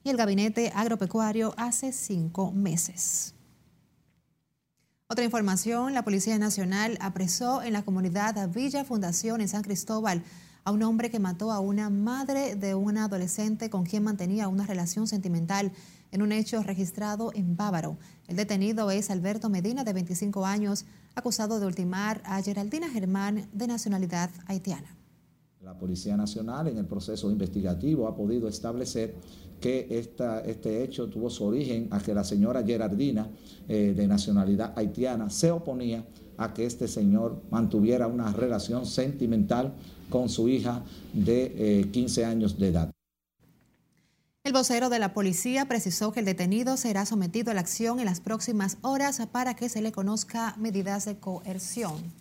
y 0.03 0.11
el 0.11 0.17
gabinete 0.17 0.71
agropecuario 0.75 1.55
hace 1.57 1.91
cinco 1.91 2.51
meses. 2.51 3.33
Otra 5.07 5.25
información, 5.25 5.95
la 5.95 6.03
Policía 6.03 6.37
Nacional 6.37 6.99
apresó 7.01 7.63
en 7.63 7.73
la 7.73 7.81
comunidad 7.81 8.47
Villa 8.49 8.85
Fundación 8.85 9.41
en 9.41 9.47
San 9.47 9.63
Cristóbal 9.63 10.21
a 10.63 10.71
un 10.71 10.83
hombre 10.83 11.09
que 11.09 11.19
mató 11.19 11.51
a 11.51 11.59
una 11.59 11.89
madre 11.89 12.55
de 12.55 12.75
una 12.75 13.05
adolescente 13.05 13.69
con 13.69 13.83
quien 13.83 14.03
mantenía 14.03 14.47
una 14.47 14.65
relación 14.65 15.07
sentimental 15.07 15.71
en 16.11 16.21
un 16.21 16.31
hecho 16.31 16.61
registrado 16.61 17.31
en 17.33 17.55
Bávaro. 17.55 17.97
El 18.27 18.35
detenido 18.35 18.91
es 18.91 19.09
Alberto 19.09 19.49
Medina, 19.49 19.83
de 19.83 19.93
25 19.93 20.45
años, 20.45 20.85
acusado 21.15 21.59
de 21.59 21.65
ultimar 21.65 22.21
a 22.25 22.41
Geraldina 22.41 22.89
Germán, 22.89 23.47
de 23.53 23.67
nacionalidad 23.67 24.29
haitiana. 24.47 24.95
La 25.61 25.77
Policía 25.77 26.17
Nacional 26.17 26.67
en 26.67 26.77
el 26.77 26.85
proceso 26.85 27.29
investigativo 27.29 28.07
ha 28.07 28.15
podido 28.15 28.47
establecer 28.47 29.15
que 29.59 29.87
este 29.89 30.83
hecho 30.83 31.07
tuvo 31.07 31.29
su 31.29 31.45
origen 31.45 31.87
a 31.91 31.99
que 31.99 32.15
la 32.15 32.23
señora 32.23 32.63
Geraldina, 32.63 33.29
eh, 33.67 33.93
de 33.95 34.07
nacionalidad 34.07 34.73
haitiana, 34.75 35.29
se 35.29 35.51
oponía 35.51 36.03
a 36.41 36.53
que 36.53 36.65
este 36.65 36.87
señor 36.87 37.41
mantuviera 37.51 38.07
una 38.07 38.31
relación 38.31 38.85
sentimental 38.85 39.73
con 40.09 40.29
su 40.29 40.49
hija 40.49 40.83
de 41.13 41.89
15 41.91 42.21
eh, 42.21 42.25
años 42.25 42.57
de 42.59 42.67
edad. 42.67 42.91
El 44.43 44.53
vocero 44.53 44.89
de 44.89 44.97
la 44.97 45.13
policía 45.13 45.67
precisó 45.67 46.11
que 46.11 46.21
el 46.21 46.25
detenido 46.25 46.75
será 46.75 47.05
sometido 47.05 47.51
a 47.51 47.53
la 47.53 47.61
acción 47.61 47.99
en 47.99 48.05
las 48.05 48.21
próximas 48.21 48.77
horas 48.81 49.21
para 49.31 49.55
que 49.55 49.69
se 49.69 49.81
le 49.81 49.91
conozca 49.91 50.55
medidas 50.57 51.05
de 51.05 51.17
coerción. 51.17 52.20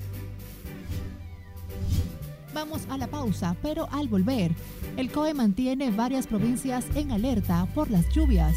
Vamos 2.53 2.81
a 2.89 2.97
la 2.97 3.07
pausa, 3.07 3.55
pero 3.61 3.87
al 3.91 4.07
volver, 4.07 4.51
el 4.95 5.11
COE 5.11 5.33
mantiene 5.33 5.91
varias 5.91 6.27
provincias 6.27 6.85
en 6.95 7.11
alerta 7.11 7.67
por 7.73 7.89
las 7.91 8.07
lluvias. 8.09 8.55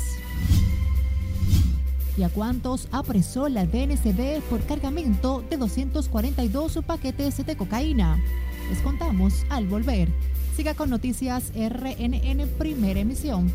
y 2.17 2.23
a 2.23 2.29
cuántos 2.29 2.87
apresó 2.93 3.49
la 3.49 3.65
DNCD 3.65 4.43
por 4.51 4.61
cargamento 4.67 5.43
de 5.49 5.57
242 5.57 6.81
paquetes 6.87 7.47
de 7.47 7.57
cocaína. 7.57 8.23
Les 8.69 8.81
contamos 8.81 9.47
al 9.49 9.67
volver. 9.67 10.09
Siga 10.55 10.75
con 10.75 10.91
Noticias 10.91 11.51
RNN 11.55 12.47
Primera 12.59 13.01
Emisión. 13.01 13.51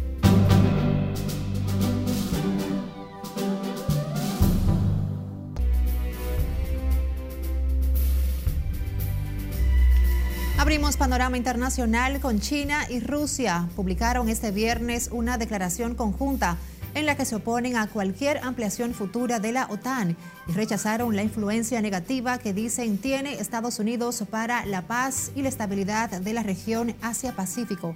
Abrimos 10.66 10.98
panorama 10.98 11.38
internacional 11.38 12.20
con 12.20 12.40
China 12.40 12.88
y 12.90 13.00
Rusia. 13.00 13.70
Publicaron 13.76 14.30
este 14.30 14.50
viernes 14.50 15.10
una 15.12 15.38
declaración 15.38 15.94
conjunta 15.94 16.58
en 16.96 17.06
la 17.06 17.16
que 17.16 17.24
se 17.24 17.36
oponen 17.36 17.78
a 17.78 17.86
cualquier 17.86 18.40
ampliación 18.40 18.96
futura 18.96 19.40
de 19.40 19.52
la 19.52 19.68
OTAN 19.68 20.18
y 20.48 20.54
rechazaron 20.54 21.16
la 21.16 21.22
influencia 21.22 21.84
negativa 21.84 22.40
que 22.40 22.52
dicen 22.52 22.98
tiene 22.98 23.36
Estados 23.36 23.78
Unidos 23.78 24.24
para 24.32 24.66
la 24.66 24.82
paz 24.82 25.32
y 25.36 25.44
la 25.44 25.50
estabilidad 25.50 26.10
de 26.10 26.34
la 26.34 26.42
región 26.42 26.96
Asia-Pacífico. 27.04 27.96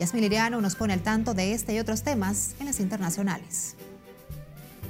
Yasmin 0.00 0.22
Liriano 0.22 0.62
nos 0.62 0.74
pone 0.74 0.94
al 0.94 1.02
tanto 1.02 1.34
de 1.34 1.52
este 1.52 1.74
y 1.74 1.80
otros 1.80 2.02
temas 2.02 2.54
en 2.58 2.64
las 2.64 2.80
internacionales. 2.80 3.76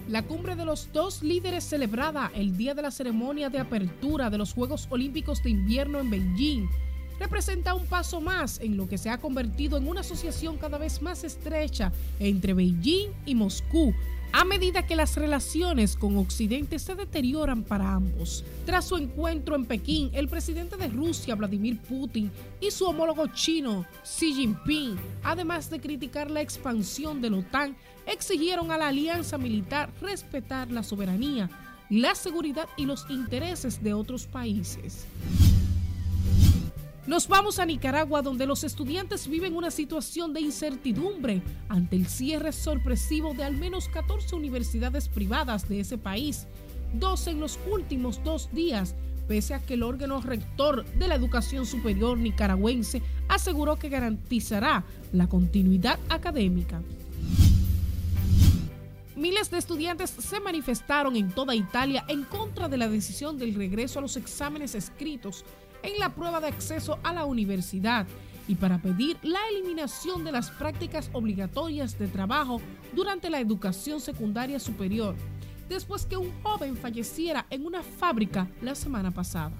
La 0.06 0.22
cumbre 0.22 0.54
de 0.54 0.64
los 0.64 0.92
dos 0.92 1.24
líderes 1.24 1.64
celebrada 1.64 2.30
el 2.36 2.56
día 2.56 2.74
de 2.74 2.82
la 2.82 2.92
ceremonia 2.92 3.50
de 3.50 3.58
apertura 3.58 4.30
de 4.30 4.38
los 4.38 4.54
Juegos 4.54 4.86
Olímpicos 4.90 5.42
de 5.42 5.50
Invierno 5.50 5.98
en 5.98 6.10
Beijing 6.10 6.68
representa 7.18 7.74
un 7.74 7.86
paso 7.86 8.20
más 8.20 8.60
en 8.60 8.76
lo 8.76 8.88
que 8.88 8.98
se 8.98 9.10
ha 9.10 9.18
convertido 9.18 9.76
en 9.76 9.88
una 9.88 10.00
asociación 10.00 10.58
cada 10.58 10.78
vez 10.78 11.02
más 11.02 11.24
estrecha 11.24 11.92
entre 12.18 12.54
Beijing 12.54 13.10
y 13.24 13.34
Moscú, 13.34 13.94
a 14.32 14.44
medida 14.44 14.86
que 14.86 14.96
las 14.96 15.16
relaciones 15.16 15.96
con 15.96 16.18
Occidente 16.18 16.78
se 16.78 16.94
deterioran 16.94 17.62
para 17.62 17.94
ambos. 17.94 18.44
Tras 18.66 18.86
su 18.86 18.96
encuentro 18.96 19.54
en 19.56 19.64
Pekín, 19.64 20.10
el 20.12 20.28
presidente 20.28 20.76
de 20.76 20.88
Rusia, 20.88 21.34
Vladimir 21.34 21.78
Putin, 21.80 22.30
y 22.60 22.70
su 22.70 22.84
homólogo 22.84 23.28
chino, 23.28 23.86
Xi 24.02 24.34
Jinping, 24.34 24.96
además 25.22 25.70
de 25.70 25.80
criticar 25.80 26.30
la 26.30 26.42
expansión 26.42 27.22
de 27.22 27.30
la 27.30 27.38
OTAN, 27.38 27.76
exigieron 28.06 28.70
a 28.70 28.78
la 28.78 28.88
alianza 28.88 29.38
militar 29.38 29.90
respetar 30.00 30.70
la 30.70 30.82
soberanía, 30.82 31.48
la 31.88 32.14
seguridad 32.14 32.68
y 32.76 32.84
los 32.84 33.06
intereses 33.08 33.82
de 33.82 33.94
otros 33.94 34.26
países. 34.26 35.06
Nos 37.06 37.28
vamos 37.28 37.60
a 37.60 37.66
Nicaragua, 37.66 38.20
donde 38.20 38.46
los 38.46 38.64
estudiantes 38.64 39.28
viven 39.28 39.54
una 39.54 39.70
situación 39.70 40.32
de 40.32 40.40
incertidumbre 40.40 41.40
ante 41.68 41.94
el 41.94 42.08
cierre 42.08 42.50
sorpresivo 42.50 43.32
de 43.32 43.44
al 43.44 43.56
menos 43.56 43.88
14 43.88 44.34
universidades 44.34 45.08
privadas 45.08 45.68
de 45.68 45.78
ese 45.78 45.98
país, 45.98 46.48
dos 46.94 47.28
en 47.28 47.38
los 47.38 47.60
últimos 47.70 48.24
dos 48.24 48.52
días, 48.52 48.96
pese 49.28 49.54
a 49.54 49.60
que 49.60 49.74
el 49.74 49.84
órgano 49.84 50.20
rector 50.20 50.84
de 50.84 51.06
la 51.06 51.14
educación 51.14 51.64
superior 51.64 52.18
nicaragüense 52.18 53.02
aseguró 53.28 53.76
que 53.76 53.88
garantizará 53.88 54.84
la 55.12 55.28
continuidad 55.28 56.00
académica. 56.08 56.82
Miles 59.14 59.50
de 59.50 59.58
estudiantes 59.58 60.10
se 60.10 60.40
manifestaron 60.40 61.16
en 61.16 61.30
toda 61.30 61.54
Italia 61.54 62.04
en 62.08 62.24
contra 62.24 62.68
de 62.68 62.76
la 62.76 62.88
decisión 62.88 63.38
del 63.38 63.54
regreso 63.54 64.00
a 64.00 64.02
los 64.02 64.16
exámenes 64.16 64.74
escritos 64.74 65.44
en 65.86 65.98
la 65.98 66.14
prueba 66.14 66.40
de 66.40 66.48
acceso 66.48 66.98
a 67.02 67.12
la 67.12 67.24
universidad 67.24 68.06
y 68.48 68.56
para 68.56 68.78
pedir 68.78 69.16
la 69.22 69.40
eliminación 69.50 70.24
de 70.24 70.32
las 70.32 70.50
prácticas 70.50 71.10
obligatorias 71.12 71.98
de 71.98 72.08
trabajo 72.08 72.60
durante 72.94 73.30
la 73.30 73.40
educación 73.40 74.00
secundaria 74.00 74.58
superior, 74.58 75.14
después 75.68 76.06
que 76.06 76.16
un 76.16 76.30
joven 76.42 76.76
falleciera 76.76 77.46
en 77.50 77.66
una 77.66 77.82
fábrica 77.82 78.48
la 78.62 78.74
semana 78.74 79.10
pasada. 79.12 79.52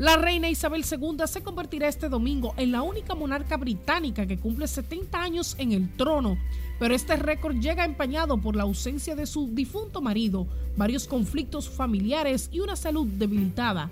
La 0.00 0.16
reina 0.16 0.48
Isabel 0.48 0.82
II 0.90 1.26
se 1.26 1.42
convertirá 1.42 1.86
este 1.86 2.08
domingo 2.08 2.54
en 2.56 2.72
la 2.72 2.80
única 2.80 3.14
monarca 3.14 3.58
británica 3.58 4.24
que 4.24 4.38
cumple 4.38 4.66
70 4.66 5.20
años 5.20 5.54
en 5.58 5.72
el 5.72 5.94
trono, 5.94 6.38
pero 6.78 6.94
este 6.94 7.16
récord 7.16 7.56
llega 7.56 7.84
empañado 7.84 8.40
por 8.40 8.56
la 8.56 8.62
ausencia 8.62 9.14
de 9.14 9.26
su 9.26 9.54
difunto 9.54 10.00
marido, 10.00 10.46
varios 10.74 11.06
conflictos 11.06 11.68
familiares 11.68 12.48
y 12.50 12.60
una 12.60 12.76
salud 12.76 13.06
debilitada. 13.08 13.90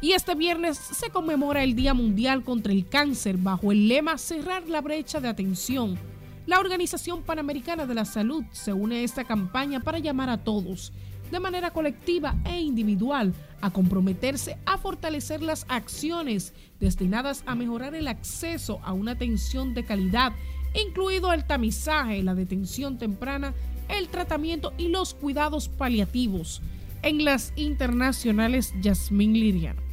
Y 0.00 0.12
este 0.12 0.36
viernes 0.36 0.78
se 0.78 1.10
conmemora 1.10 1.64
el 1.64 1.74
Día 1.74 1.92
Mundial 1.92 2.44
contra 2.44 2.72
el 2.72 2.88
Cáncer 2.88 3.36
bajo 3.36 3.72
el 3.72 3.88
lema 3.88 4.16
Cerrar 4.16 4.68
la 4.68 4.80
brecha 4.80 5.18
de 5.18 5.26
atención. 5.26 5.98
La 6.46 6.60
Organización 6.60 7.24
Panamericana 7.24 7.84
de 7.84 7.94
la 7.94 8.04
Salud 8.04 8.44
se 8.52 8.72
une 8.72 8.98
a 8.98 9.02
esta 9.02 9.24
campaña 9.24 9.80
para 9.80 9.98
llamar 9.98 10.30
a 10.30 10.44
todos, 10.44 10.92
de 11.30 11.40
manera 11.40 11.70
colectiva 11.70 12.34
e 12.44 12.60
individual, 12.60 13.34
a 13.60 13.70
comprometerse 13.70 14.56
a 14.66 14.78
fortalecer 14.78 15.42
las 15.42 15.66
acciones 15.68 16.52
destinadas 16.80 17.42
a 17.46 17.54
mejorar 17.54 17.94
el 17.94 18.08
acceso 18.08 18.80
a 18.84 18.92
una 18.92 19.12
atención 19.12 19.74
de 19.74 19.84
calidad, 19.84 20.32
incluido 20.74 21.32
el 21.32 21.44
tamizaje, 21.44 22.22
la 22.22 22.34
detención 22.34 22.98
temprana, 22.98 23.54
el 23.88 24.08
tratamiento 24.08 24.72
y 24.78 24.88
los 24.88 25.14
cuidados 25.14 25.68
paliativos. 25.68 26.62
En 27.02 27.24
las 27.24 27.52
internacionales, 27.56 28.72
Yasmín 28.80 29.32
Liriano. 29.32 29.88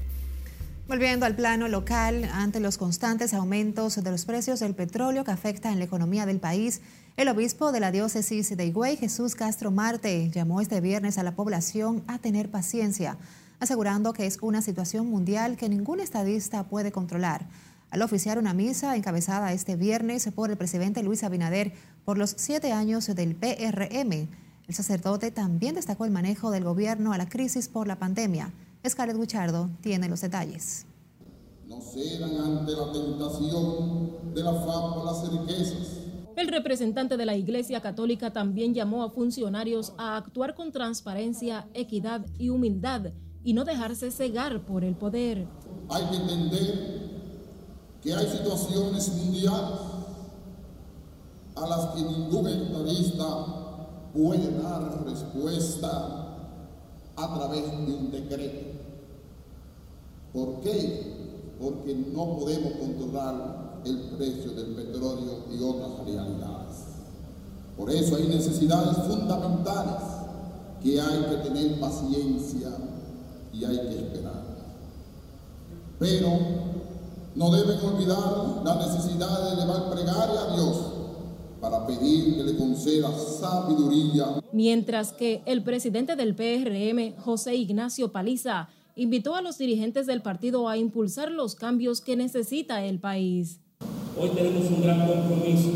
Volviendo 0.88 1.26
al 1.26 1.36
plano 1.36 1.68
local, 1.68 2.30
ante 2.32 2.60
los 2.60 2.78
constantes 2.78 3.34
aumentos 3.34 4.04
de 4.04 4.12
los 4.12 4.26
precios 4.26 4.60
del 4.60 4.76
petróleo 4.76 5.24
que 5.24 5.32
afectan 5.32 5.80
la 5.80 5.86
economía 5.86 6.28
del 6.28 6.40
país, 6.40 6.82
el 7.18 7.28
obispo 7.30 7.72
de 7.72 7.80
la 7.80 7.92
diócesis 7.92 8.56
de 8.56 8.66
Higüey, 8.66 8.98
Jesús 8.98 9.36
Castro 9.36 9.72
Marte, 9.72 10.30
llamó 10.32 10.62
este 10.62 10.82
viernes 10.82 11.18
a 11.18 11.24
la 11.24 11.36
población 11.36 12.04
a 12.08 12.20
tener 12.20 12.50
paciencia 12.52 13.18
asegurando 13.60 14.14
que 14.14 14.26
es 14.26 14.38
una 14.42 14.62
situación 14.62 15.10
mundial 15.10 15.58
que 15.58 15.70
ningún 15.70 16.00
estadista 16.00 16.64
puede 16.64 16.92
controlar. 16.92 17.48
Al 17.90 18.02
oficiar 18.02 18.38
una 18.38 18.54
misa 18.54 18.96
encabezada 18.96 19.54
este 19.54 19.76
viernes 19.76 20.30
por 20.36 20.50
el 20.50 20.58
presidente 20.58 21.04
Luis 21.04 21.24
Abinader 21.24 21.74
por 22.04 22.18
los 22.18 22.36
siete 22.38 22.72
años 22.72 23.08
del 23.08 23.36
PRM, 23.36 24.28
el 24.68 24.76
sacerdote 24.76 25.32
también 25.32 25.76
destacó 25.76 26.06
el 26.06 26.12
manejo 26.12 26.52
del 26.52 26.64
gobierno 26.64 27.14
a 27.14 27.18
la 27.18 27.30
crisis 27.30 27.70
por 27.70 27.88
la 27.88 27.98
pandemia. 27.98 28.52
Scarlett 28.88 29.18
Guichardo 29.18 29.70
tiene 29.82 30.10
los 30.10 30.22
detalles. 30.22 30.86
No 31.68 31.82
cedan 31.82 32.38
ante 32.38 32.72
la 32.72 32.92
tentación 32.92 34.34
de 34.34 34.44
las 34.44 35.32
riquezas. 35.32 36.05
El 36.36 36.50
representante 36.50 37.16
de 37.16 37.26
la 37.26 37.38
Iglesia 37.38 37.80
Católica 37.80 38.34
también 38.34 38.74
llamó 38.74 39.04
a 39.04 39.10
funcionarios 39.10 39.94
a 39.98 40.18
actuar 40.18 40.54
con 40.54 40.74
transparencia, 40.74 41.70
equidad 41.74 42.26
y 42.38 42.50
humildad 42.50 43.14
y 43.42 43.54
no 43.54 43.64
dejarse 43.64 44.12
cegar 44.12 44.66
por 44.66 44.84
el 44.84 44.96
poder. 44.96 45.48
Hay 45.90 46.04
que 46.08 46.16
entender 46.18 47.06
que 48.02 48.14
hay 48.14 48.28
situaciones 48.28 49.16
mundiales 49.16 49.80
a 51.56 51.68
las 51.68 51.86
que 51.96 52.02
ningún 52.02 52.48
estadista 52.48 54.10
puede 54.14 54.62
dar 54.62 55.06
respuesta 55.06 56.36
a 57.16 57.34
través 57.34 57.72
de 57.72 57.94
un 57.94 58.12
decreto. 58.12 58.78
¿Por 60.34 60.60
qué? 60.60 61.56
Porque 61.62 61.96
no 61.96 62.38
podemos 62.40 62.74
controlar 62.74 63.55
el 63.86 63.98
precio 64.18 64.52
del 64.52 64.74
petróleo 64.76 65.46
y 65.52 65.64
otras 65.64 66.06
realidades. 66.06 66.78
Por 67.78 67.92
eso 67.92 68.16
hay 68.16 68.28
necesidades 68.28 68.98
fundamentales 68.98 70.02
que 70.82 71.00
hay 71.00 71.26
que 71.30 71.50
tener 71.50 71.80
paciencia 71.80 72.70
y 73.54 73.66
hay 73.66 73.78
que 73.78 73.96
esperar. 73.96 74.44
Pero 76.00 76.30
no 77.36 77.52
deben 77.52 77.80
olvidar 77.80 78.62
la 78.64 78.76
necesidad 78.76 79.46
de 79.46 79.54
elevar 79.62 79.92
plegaria 79.92 80.42
a 80.42 80.56
Dios 80.56 80.78
para 81.60 81.86
pedir 81.86 82.36
que 82.36 82.44
le 82.44 82.56
conceda 82.56 83.12
sabiduría. 83.18 84.42
Mientras 84.52 85.12
que 85.12 85.42
el 85.46 85.64
presidente 85.64 86.16
del 86.16 86.36
PRM, 86.36 87.18
José 87.22 87.56
Ignacio 87.56 88.12
Paliza, 88.12 88.70
invitó 88.96 89.36
a 89.36 89.42
los 89.42 89.58
dirigentes 89.58 90.06
del 90.06 90.22
partido 90.22 90.70
a 90.70 90.78
impulsar 90.78 91.32
los 91.32 91.56
cambios 91.56 92.02
que 92.02 92.16
necesita 92.16 92.86
el 92.86 93.00
país. 93.00 93.60
Hoy 94.18 94.30
tenemos 94.30 94.64
un 94.72 94.82
gran 94.82 95.06
compromiso, 95.06 95.72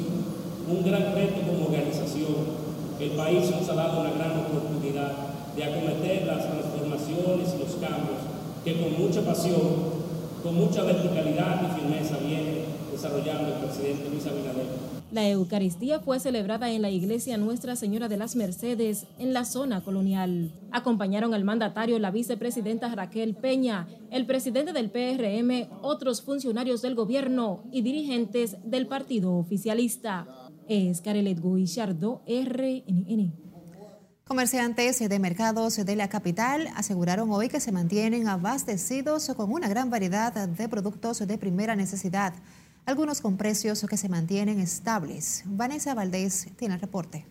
un 0.66 0.82
gran 0.86 1.14
reto 1.14 1.42
como 1.46 1.66
organización. 1.68 2.56
El 2.98 3.12
país 3.12 3.52
nos 3.52 3.68
ha 3.68 3.76
dado 3.76 4.00
una 4.00 4.12
gran 4.12 4.32
oportunidad 4.40 5.12
de 5.58 5.64
acometer 5.66 6.26
las 6.26 6.48
transformaciones 6.48 7.52
y 7.52 7.60
los 7.60 7.76
cambios 7.84 8.24
que 8.64 8.80
con 8.80 8.98
mucha 8.98 9.22
pasión, 9.24 10.00
con 10.42 10.56
mucha 10.56 10.84
verticalidad 10.84 11.68
y 11.68 11.82
firmeza 11.82 12.16
viene 12.26 12.64
desarrollando 12.90 13.56
el 13.56 13.60
presidente 13.60 14.10
Luis 14.10 14.26
Abinader. 14.26 14.89
La 15.12 15.28
Eucaristía 15.28 16.00
fue 16.00 16.20
celebrada 16.20 16.70
en 16.70 16.84
la 16.84 16.92
iglesia 16.92 17.38
Nuestra 17.38 17.76
Señora 17.76 18.08
de 18.08 18.18
las 18.18 18.36
Mercedes, 18.36 19.08
en 19.18 19.34
la 19.34 19.44
zona 19.44 19.82
colonial. 19.82 20.54
Acompañaron 20.72 21.34
al 21.34 21.44
mandatario 21.44 21.98
la 21.98 22.12
vicepresidenta 22.12 22.94
Raquel 22.94 23.36
Peña, 23.36 23.88
el 24.12 24.28
presidente 24.28 24.72
del 24.72 24.92
PRM, 24.92 25.68
otros 25.82 26.22
funcionarios 26.22 26.84
del 26.84 26.94
gobierno 26.94 27.64
y 27.72 27.82
dirigentes 27.82 28.58
del 28.64 28.86
partido 28.86 29.34
oficialista. 29.34 30.28
Es 30.68 31.02
Carelet 31.02 31.42
Guillardo, 31.42 32.22
RNN. 32.28 33.34
Comerciantes 34.26 35.00
de 35.00 35.18
mercados 35.18 35.84
de 35.84 35.96
la 35.96 36.08
capital 36.08 36.70
aseguraron 36.76 37.32
hoy 37.32 37.50
que 37.50 37.60
se 37.60 37.72
mantienen 37.72 38.28
abastecidos 38.28 39.28
con 39.36 39.52
una 39.52 39.68
gran 39.68 39.90
variedad 39.90 40.48
de 40.48 40.70
productos 40.70 41.18
de 41.26 41.38
primera 41.40 41.76
necesidad, 41.76 42.36
algunos 42.90 43.22
con 43.22 43.38
precios 43.38 43.86
que 43.88 43.98
se 43.98 44.10
mantienen 44.10 44.60
estables. 44.60 45.44
Vanessa 45.46 45.94
Valdés 45.94 46.48
tiene 46.58 46.74
el 46.74 46.82
reporte. 46.82 47.28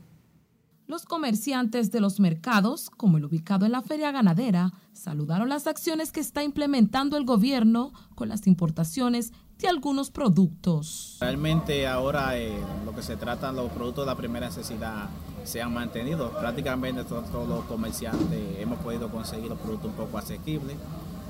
Los 0.86 1.04
comerciantes 1.04 1.90
de 1.90 2.00
los 2.00 2.18
mercados, 2.18 2.88
como 2.88 3.18
el 3.18 3.24
ubicado 3.26 3.66
en 3.66 3.72
la 3.72 3.82
feria 3.82 4.10
ganadera, 4.10 4.72
saludaron 4.94 5.50
las 5.50 5.66
acciones 5.66 6.12
que 6.12 6.20
está 6.20 6.42
implementando 6.42 7.18
el 7.18 7.26
gobierno 7.26 7.92
con 8.14 8.30
las 8.30 8.46
importaciones 8.46 9.32
de 9.58 9.68
algunos 9.68 10.10
productos. 10.10 11.18
Realmente 11.20 11.86
ahora 11.86 12.38
eh, 12.38 12.56
lo 12.86 12.94
que 12.94 13.02
se 13.02 13.16
trata, 13.16 13.52
los 13.52 13.70
productos 13.72 14.06
de 14.06 14.12
la 14.12 14.16
primera 14.16 14.46
necesidad 14.46 15.10
se 15.44 15.60
han 15.60 15.74
mantenido. 15.74 16.30
Prácticamente 16.38 17.04
todos, 17.04 17.30
todos 17.30 17.48
los 17.48 17.64
comerciantes 17.64 18.58
hemos 18.58 18.78
podido 18.78 19.10
conseguir 19.10 19.48
los 19.50 19.58
productos 19.58 19.90
un 19.90 19.96
poco 19.96 20.16
asequibles. 20.18 20.76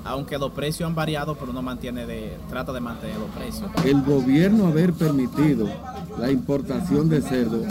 Aunque 0.03 0.37
los 0.37 0.51
precios 0.51 0.87
han 0.87 0.95
variado, 0.95 1.35
pero 1.35 1.53
no 1.53 1.61
mantiene 1.61 2.05
de, 2.05 2.37
trata 2.49 2.71
de 2.73 2.79
mantener 2.79 3.17
los 3.17 3.29
precios. 3.29 3.69
El 3.85 4.01
gobierno 4.01 4.67
haber 4.67 4.93
permitido 4.93 5.67
la 6.17 6.31
importación 6.31 7.09
de 7.09 7.21
cerdo, 7.21 7.63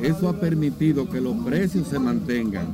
eso 0.00 0.28
ha 0.28 0.34
permitido 0.34 1.08
que 1.08 1.20
los 1.20 1.36
precios 1.44 1.88
se 1.88 1.98
mantengan. 1.98 2.66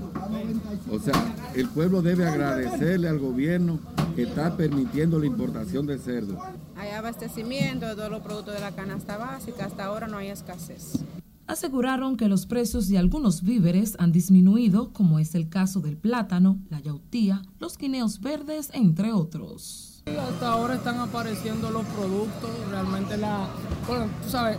O 0.90 0.98
sea, 0.98 1.14
el 1.54 1.68
pueblo 1.68 2.02
debe 2.02 2.26
agradecerle 2.26 3.08
al 3.08 3.18
gobierno 3.18 3.78
que 4.14 4.22
está 4.22 4.56
permitiendo 4.56 5.18
la 5.18 5.26
importación 5.26 5.86
de 5.86 5.98
cerdo. 5.98 6.38
Hay 6.76 6.90
abastecimiento 6.90 7.86
de 7.86 7.94
todos 7.94 8.10
los 8.10 8.20
productos 8.20 8.54
de 8.54 8.60
la 8.60 8.72
canasta 8.72 9.16
básica, 9.16 9.66
hasta 9.66 9.84
ahora 9.84 10.06
no 10.06 10.18
hay 10.18 10.28
escasez. 10.28 11.00
Aseguraron 11.46 12.16
que 12.16 12.28
los 12.28 12.44
precios 12.44 12.88
de 12.88 12.98
algunos 12.98 13.42
víveres 13.42 13.94
han 14.00 14.10
disminuido, 14.10 14.92
como 14.92 15.20
es 15.20 15.36
el 15.36 15.48
caso 15.48 15.80
del 15.80 15.96
plátano, 15.96 16.58
la 16.70 16.80
yautía, 16.80 17.42
los 17.60 17.78
guineos 17.78 18.20
verdes, 18.20 18.70
entre 18.72 19.12
otros. 19.12 20.02
Hasta 20.06 20.50
ahora 20.50 20.74
están 20.74 20.98
apareciendo 20.98 21.70
los 21.70 21.86
productos, 21.86 22.50
realmente 22.68 23.16
la... 23.16 23.46
Bueno, 23.86 24.06
tú 24.24 24.28
sabes, 24.28 24.58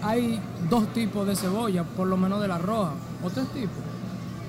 hay 0.00 0.40
dos 0.70 0.92
tipos 0.92 1.26
de 1.26 1.34
cebolla, 1.34 1.82
por 1.82 2.06
lo 2.06 2.16
menos 2.16 2.40
de 2.40 2.46
la 2.46 2.58
roja, 2.58 2.94
o 3.24 3.30
tres 3.30 3.48
tipos. 3.48 3.82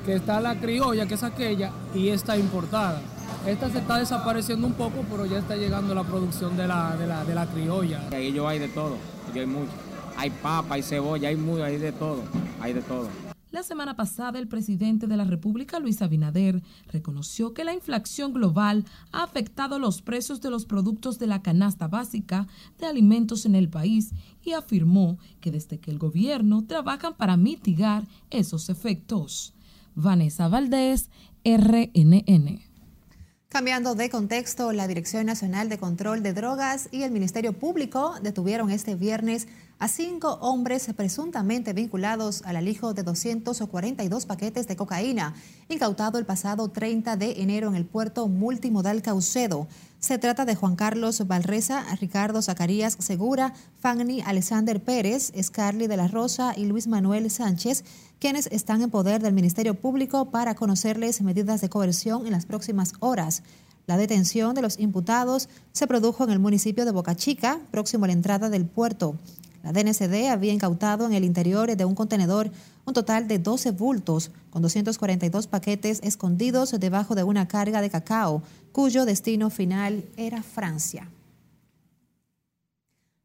Que 0.06 0.14
está 0.14 0.40
la 0.42 0.60
criolla, 0.60 1.08
que 1.08 1.16
es 1.16 1.24
aquella, 1.24 1.72
y 1.96 2.10
esta 2.10 2.38
importada. 2.38 3.02
Esta 3.48 3.68
se 3.72 3.80
está 3.80 3.98
desapareciendo 3.98 4.68
un 4.68 4.74
poco, 4.74 5.04
pero 5.10 5.26
ya 5.26 5.40
está 5.40 5.56
llegando 5.56 5.96
la 5.96 6.04
producción 6.04 6.56
de 6.56 6.68
la, 6.68 6.96
de 6.98 7.08
la, 7.08 7.26
de 7.26 7.34
la 7.34 7.48
criolla. 7.48 8.08
Ahí 8.12 8.32
yo 8.32 8.48
hay 8.48 8.60
de 8.60 8.68
todo, 8.68 8.96
yo 9.34 9.42
hay 9.42 9.48
mucho. 9.48 9.72
Hay 10.20 10.32
papa, 10.32 10.76
hay 10.76 10.84
cebolla, 10.84 11.30
hay 11.30 11.38
muy, 11.38 11.62
hay 11.62 11.78
de 11.78 11.94
todo, 11.94 12.22
hay 12.60 12.74
de 12.74 12.82
todo. 12.82 13.08
La 13.52 13.64
semana 13.64 13.96
pasada, 13.96 14.38
el 14.38 14.50
presidente 14.50 15.08
de 15.08 15.16
la 15.16 15.24
República, 15.24 15.80
Luis 15.80 16.02
Abinader, 16.02 16.62
reconoció 16.92 17.54
que 17.54 17.64
la 17.64 17.74
inflación 17.74 18.34
global 18.34 18.84
ha 19.14 19.24
afectado 19.24 19.80
los 19.80 20.02
precios 20.02 20.42
de 20.42 20.50
los 20.50 20.66
productos 20.66 21.20
de 21.20 21.28
la 21.28 21.42
canasta 21.42 21.88
básica 21.88 22.48
de 22.80 22.88
alimentos 22.88 23.46
en 23.46 23.56
el 23.56 23.70
país 23.70 24.12
y 24.44 24.52
afirmó 24.52 25.20
que 25.40 25.52
desde 25.52 25.80
que 25.80 25.90
el 25.90 25.98
gobierno 25.98 26.66
trabajan 26.68 27.14
para 27.14 27.38
mitigar 27.38 28.04
esos 28.30 28.68
efectos. 28.68 29.54
Vanessa 29.96 30.50
Valdés, 30.50 31.10
RNN. 31.46 32.60
Cambiando 33.48 33.96
de 33.96 34.10
contexto, 34.12 34.74
la 34.74 34.88
Dirección 34.88 35.26
Nacional 35.26 35.70
de 35.70 35.80
Control 35.80 36.22
de 36.22 36.34
Drogas 36.34 36.90
y 36.92 37.02
el 37.02 37.12
Ministerio 37.12 37.54
Público 37.54 38.14
detuvieron 38.22 38.70
este 38.70 38.94
viernes 38.94 39.48
a 39.80 39.88
cinco 39.88 40.34
hombres 40.42 40.92
presuntamente 40.96 41.72
vinculados 41.72 42.42
al 42.46 42.58
alijo 42.58 42.94
de 42.94 43.04
242 43.04 44.26
paquetes 44.26 44.68
de 44.68 44.76
cocaína, 44.76 45.34
incautado 45.70 46.20
el 46.20 46.26
pasado 46.26 46.68
30 46.68 47.16
de 47.16 47.42
enero 47.42 47.70
en 47.70 47.76
el 47.76 47.86
puerto 47.86 48.28
multimodal 48.28 49.02
Caucedo. 49.02 49.68
Se 50.00 50.18
trata 50.18 50.44
de 50.44 50.56
Juan 50.56 50.76
Carlos 50.76 51.26
Valreza, 51.26 51.86
Ricardo 52.02 52.42
Zacarías 52.42 52.98
Segura, 53.00 53.54
Fanny 53.80 54.22
Alexander 54.22 54.84
Pérez, 54.84 55.32
Scarly 55.42 55.88
de 55.88 55.98
la 55.98 56.10
Rosa 56.10 56.54
y 56.58 56.66
Luis 56.66 56.88
Manuel 56.88 57.32
Sánchez, 57.32 57.86
quienes 58.20 58.48
están 58.48 58.82
en 58.82 58.90
poder 58.90 59.22
del 59.22 59.34
Ministerio 59.34 59.76
Público 59.76 60.30
para 60.30 60.56
conocerles 60.56 61.22
medidas 61.22 61.62
de 61.62 61.70
coerción 61.70 62.26
en 62.26 62.34
las 62.34 62.46
próximas 62.46 62.94
horas. 63.00 63.44
La 63.88 63.96
detención 63.96 64.56
de 64.56 64.62
los 64.62 64.78
imputados 64.78 65.48
se 65.72 65.88
produjo 65.88 66.26
en 66.26 66.32
el 66.32 66.40
municipio 66.40 66.84
de 66.84 66.92
Boca 66.92 67.16
Chica, 67.16 67.60
próximo 67.72 68.04
a 68.04 68.08
la 68.08 68.14
entrada 68.14 68.50
del 68.50 68.66
puerto. 68.66 69.16
La 69.64 69.74
DNCD 69.74 70.30
había 70.30 70.54
incautado 70.54 71.06
en 71.06 71.14
el 71.14 71.24
interior 71.24 71.76
de 71.76 71.86
un 71.86 71.96
contenedor 71.96 72.52
un 72.86 72.94
total 72.94 73.28
de 73.28 73.40
12 73.40 73.72
bultos 73.72 74.32
con 74.50 74.62
242 74.62 75.48
paquetes 75.48 76.00
escondidos 76.04 76.72
debajo 76.80 77.14
de 77.16 77.24
una 77.24 77.48
carga 77.48 77.82
de 77.82 77.90
cacao, 77.90 78.42
cuyo 78.72 79.06
destino 79.06 79.50
final 79.50 80.04
era 80.18 80.42
Francia. 80.42 81.10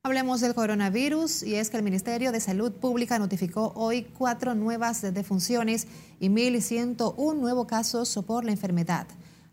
Hablemos 0.03 0.43
del 0.43 0.55
coronavirus 0.55 1.45
y 1.45 1.55
es 1.55 1.71
que 1.71 1.79
el 1.79 1.83
Ministerio 1.83 2.31
de 2.31 2.39
Salud 2.39 2.73
Pública 2.73 3.19
notificó 3.19 3.73
hoy 3.75 4.03
cuatro 4.19 4.55
nuevas 4.55 5.01
defunciones 5.01 5.87
y 6.21 6.29
1.101 6.29 7.37
nuevos 7.37 7.67
casos 7.67 8.19
por 8.27 8.45
la 8.45 8.53
enfermedad. 8.53 9.07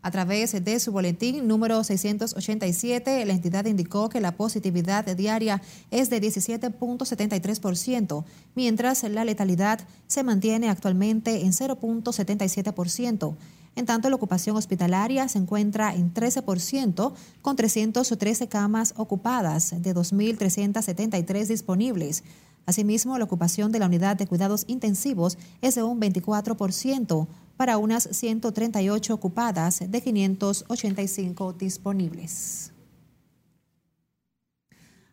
A 0.04 0.10
través 0.10 0.64
de 0.64 0.80
su 0.80 0.90
boletín 0.90 1.46
número 1.46 1.84
687, 1.84 3.24
la 3.24 3.32
entidad 3.32 3.66
indicó 3.66 4.08
que 4.08 4.20
la 4.20 4.32
positividad 4.32 5.04
diaria 5.16 5.62
es 5.92 6.10
de 6.10 6.20
17.73%, 6.20 8.24
mientras 8.56 9.04
la 9.04 9.24
letalidad 9.24 9.78
se 10.08 10.24
mantiene 10.24 10.68
actualmente 10.68 11.42
en 11.42 11.52
0.77%. 11.52 13.36
En 13.76 13.86
tanto, 13.86 14.10
la 14.10 14.16
ocupación 14.16 14.56
hospitalaria 14.56 15.28
se 15.28 15.38
encuentra 15.38 15.94
en 15.94 16.12
13%, 16.12 17.12
con 17.40 17.54
313 17.54 18.48
camas 18.48 18.94
ocupadas, 18.96 19.80
de 19.80 19.94
2.373 19.94 21.46
disponibles. 21.46 22.24
Asimismo, 22.66 23.16
la 23.18 23.24
ocupación 23.24 23.72
de 23.72 23.78
la 23.78 23.86
unidad 23.86 24.16
de 24.16 24.26
cuidados 24.26 24.64
intensivos 24.66 25.38
es 25.62 25.76
de 25.76 25.84
un 25.84 26.00
24%, 26.00 27.28
para 27.56 27.78
unas 27.78 28.08
138 28.10 29.14
ocupadas 29.14 29.80
de 29.86 30.00
585 30.00 31.52
disponibles. 31.52 32.72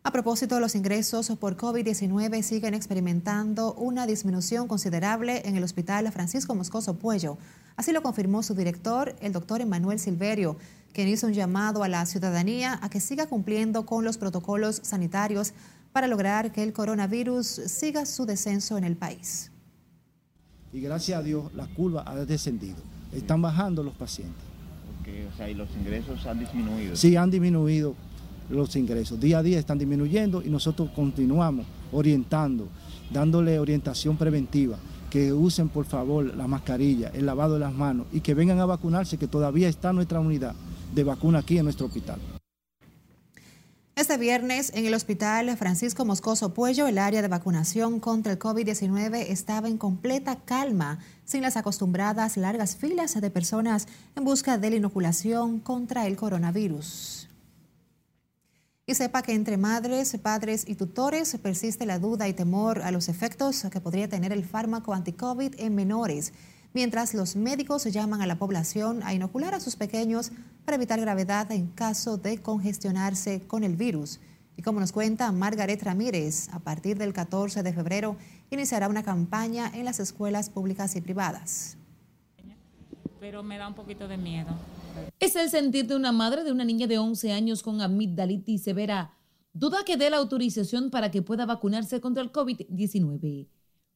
A 0.02 0.12
propósito, 0.12 0.58
los 0.60 0.74
ingresos 0.74 1.30
por 1.38 1.58
COVID-19 1.58 2.42
siguen 2.42 2.72
experimentando 2.72 3.74
una 3.74 4.06
disminución 4.06 4.66
considerable 4.66 5.42
en 5.44 5.56
el 5.56 5.62
Hospital 5.62 6.10
Francisco 6.10 6.54
Moscoso 6.54 6.94
Puello. 6.94 7.36
Así 7.76 7.92
lo 7.92 8.02
confirmó 8.02 8.42
su 8.42 8.54
director, 8.54 9.14
el 9.20 9.34
doctor 9.34 9.60
Emanuel 9.60 9.98
Silverio, 9.98 10.56
quien 10.94 11.06
hizo 11.08 11.26
un 11.26 11.34
llamado 11.34 11.82
a 11.82 11.88
la 11.88 12.06
ciudadanía 12.06 12.78
a 12.80 12.88
que 12.88 12.98
siga 12.98 13.26
cumpliendo 13.26 13.84
con 13.84 14.02
los 14.02 14.16
protocolos 14.16 14.80
sanitarios 14.82 15.52
para 15.92 16.06
lograr 16.06 16.50
que 16.50 16.62
el 16.62 16.72
coronavirus 16.72 17.46
siga 17.46 18.06
su 18.06 18.24
descenso 18.24 18.78
en 18.78 18.84
el 18.84 18.96
país 18.96 19.50
y 20.72 20.80
gracias 20.80 21.18
a 21.18 21.22
Dios 21.22 21.52
la 21.54 21.66
curva 21.66 22.04
ha 22.06 22.16
descendido. 22.24 22.76
Están 23.12 23.42
bajando 23.42 23.82
los 23.82 23.94
pacientes. 23.94 24.42
o 25.32 25.36
sea, 25.36 25.50
¿y 25.50 25.54
los 25.54 25.68
ingresos 25.76 26.24
han 26.26 26.38
disminuido? 26.38 26.96
Sí, 26.96 27.16
han 27.16 27.30
disminuido 27.30 27.94
los 28.48 28.74
ingresos. 28.76 29.20
Día 29.20 29.38
a 29.38 29.42
día 29.42 29.58
están 29.58 29.78
disminuyendo 29.78 30.42
y 30.42 30.48
nosotros 30.48 30.90
continuamos 30.94 31.66
orientando, 31.92 32.68
dándole 33.12 33.58
orientación 33.58 34.16
preventiva, 34.16 34.76
que 35.10 35.32
usen 35.32 35.68
por 35.68 35.86
favor 35.86 36.36
la 36.36 36.46
mascarilla, 36.46 37.08
el 37.08 37.26
lavado 37.26 37.54
de 37.54 37.60
las 37.60 37.74
manos 37.74 38.06
y 38.12 38.20
que 38.20 38.34
vengan 38.34 38.60
a 38.60 38.66
vacunarse, 38.66 39.18
que 39.18 39.26
todavía 39.26 39.68
está 39.68 39.92
nuestra 39.92 40.20
unidad 40.20 40.54
de 40.94 41.04
vacuna 41.04 41.40
aquí 41.40 41.58
en 41.58 41.64
nuestro 41.64 41.86
hospital. 41.86 42.20
Este 44.00 44.16
viernes 44.16 44.72
en 44.74 44.86
el 44.86 44.94
Hospital 44.94 45.54
Francisco 45.58 46.06
Moscoso 46.06 46.54
Puello, 46.54 46.86
el 46.86 46.96
área 46.96 47.20
de 47.20 47.28
vacunación 47.28 48.00
contra 48.00 48.32
el 48.32 48.38
COVID-19 48.38 49.26
estaba 49.28 49.68
en 49.68 49.76
completa 49.76 50.36
calma, 50.42 51.00
sin 51.26 51.42
las 51.42 51.58
acostumbradas 51.58 52.38
largas 52.38 52.76
filas 52.76 53.20
de 53.20 53.30
personas 53.30 53.88
en 54.16 54.24
busca 54.24 54.56
de 54.56 54.70
la 54.70 54.76
inoculación 54.76 55.60
contra 55.60 56.06
el 56.06 56.16
coronavirus. 56.16 57.28
Y 58.86 58.94
sepa 58.94 59.20
que 59.20 59.34
entre 59.34 59.58
madres, 59.58 60.16
padres 60.16 60.64
y 60.66 60.76
tutores 60.76 61.36
persiste 61.36 61.84
la 61.84 61.98
duda 61.98 62.26
y 62.26 62.32
temor 62.32 62.80
a 62.80 62.92
los 62.92 63.10
efectos 63.10 63.66
que 63.70 63.82
podría 63.82 64.08
tener 64.08 64.32
el 64.32 64.46
fármaco 64.46 64.94
anti-COVID 64.94 65.56
en 65.58 65.74
menores 65.74 66.32
mientras 66.72 67.14
los 67.14 67.36
médicos 67.36 67.84
llaman 67.84 68.22
a 68.22 68.26
la 68.26 68.38
población 68.38 69.02
a 69.02 69.14
inocular 69.14 69.54
a 69.54 69.60
sus 69.60 69.76
pequeños 69.76 70.32
para 70.64 70.76
evitar 70.76 71.00
gravedad 71.00 71.50
en 71.52 71.68
caso 71.68 72.16
de 72.16 72.40
congestionarse 72.40 73.42
con 73.46 73.64
el 73.64 73.76
virus. 73.76 74.20
Y 74.56 74.62
como 74.62 74.80
nos 74.80 74.92
cuenta 74.92 75.32
Margaret 75.32 75.82
Ramírez, 75.82 76.48
a 76.52 76.58
partir 76.60 76.98
del 76.98 77.12
14 77.12 77.62
de 77.62 77.72
febrero 77.72 78.16
iniciará 78.50 78.88
una 78.88 79.02
campaña 79.02 79.70
en 79.74 79.84
las 79.84 80.00
escuelas 80.00 80.50
públicas 80.50 80.94
y 80.96 81.00
privadas. 81.00 81.76
Pero 83.18 83.42
me 83.42 83.58
da 83.58 83.68
un 83.68 83.74
poquito 83.74 84.08
de 84.08 84.16
miedo. 84.16 84.50
Es 85.18 85.36
el 85.36 85.50
sentir 85.50 85.86
de 85.86 85.96
una 85.96 86.12
madre 86.12 86.44
de 86.44 86.52
una 86.52 86.64
niña 86.64 86.86
de 86.86 86.98
11 86.98 87.32
años 87.32 87.62
con 87.62 87.80
amigdalitis 87.80 88.62
severa. 88.62 89.14
Duda 89.52 89.84
que 89.84 89.96
dé 89.96 90.10
la 90.10 90.18
autorización 90.18 90.90
para 90.90 91.10
que 91.10 91.22
pueda 91.22 91.44
vacunarse 91.44 92.00
contra 92.00 92.22
el 92.22 92.32
COVID-19. 92.32 93.48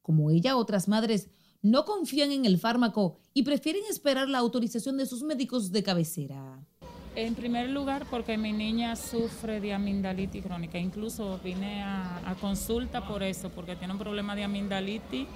Como 0.02 0.30
ella, 0.30 0.56
otras 0.56 0.88
madres 0.88 1.28
no 1.64 1.86
confían 1.86 2.30
en 2.30 2.44
el 2.44 2.58
fármaco 2.58 3.16
y 3.32 3.42
prefieren 3.42 3.82
esperar 3.88 4.28
la 4.28 4.38
autorización 4.38 4.98
de 4.98 5.06
sus 5.06 5.22
médicos 5.22 5.72
de 5.72 5.82
cabecera. 5.82 6.60
En 7.16 7.34
primer 7.34 7.70
lugar, 7.70 8.04
porque 8.10 8.36
mi 8.36 8.52
niña 8.52 8.94
sufre 8.96 9.60
de 9.60 9.72
amindalitis 9.72 10.44
crónica. 10.44 10.78
Incluso 10.78 11.40
vine 11.42 11.82
a, 11.82 12.36
consulta 12.38 13.08
por 13.08 13.22
eso, 13.22 13.48
porque 13.48 13.76
tiene 13.76 13.94
un 13.94 13.98
problema 13.98 14.36
de 14.36 14.44
amindalitis 14.44 15.26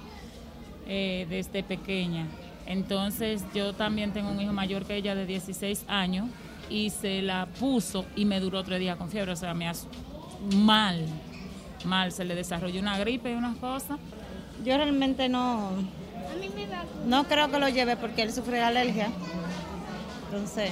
eh, 0.87 1.25
desde 1.27 1.63
pequeña. 1.63 2.27
Entonces, 2.67 3.43
yo 3.55 3.73
también 3.73 4.13
tengo 4.13 4.29
un 4.29 4.39
hijo 4.39 4.53
mayor 4.53 4.85
que 4.85 4.97
ella 4.97 5.15
de 5.15 5.25
16 5.25 5.85
años 5.87 6.29
y 6.69 6.91
se 6.91 7.23
la 7.23 7.47
puso 7.59 8.05
y 8.15 8.25
me 8.25 8.39
duró 8.39 8.63
tres 8.63 8.79
días 8.79 8.97
con 8.97 9.09
fiebre. 9.09 9.31
O 9.31 9.35
sea, 9.35 9.55
me 9.55 9.67
hace 9.67 9.87
mal, 10.57 11.03
mal. 11.85 12.11
Se 12.11 12.23
le 12.23 12.35
desarrolló 12.35 12.81
una 12.81 12.99
gripe 12.99 13.31
y 13.31 13.33
unas 13.33 13.57
cosas. 13.57 13.97
Yo 14.63 14.75
realmente 14.77 15.29
no, 15.29 15.71
no 17.05 17.27
creo 17.27 17.49
que 17.49 17.59
lo 17.59 17.69
lleve 17.69 17.97
porque 17.97 18.21
él 18.21 18.31
sufre 18.31 18.57
de 18.57 18.63
alergia. 18.63 19.09
Entonces. 20.25 20.69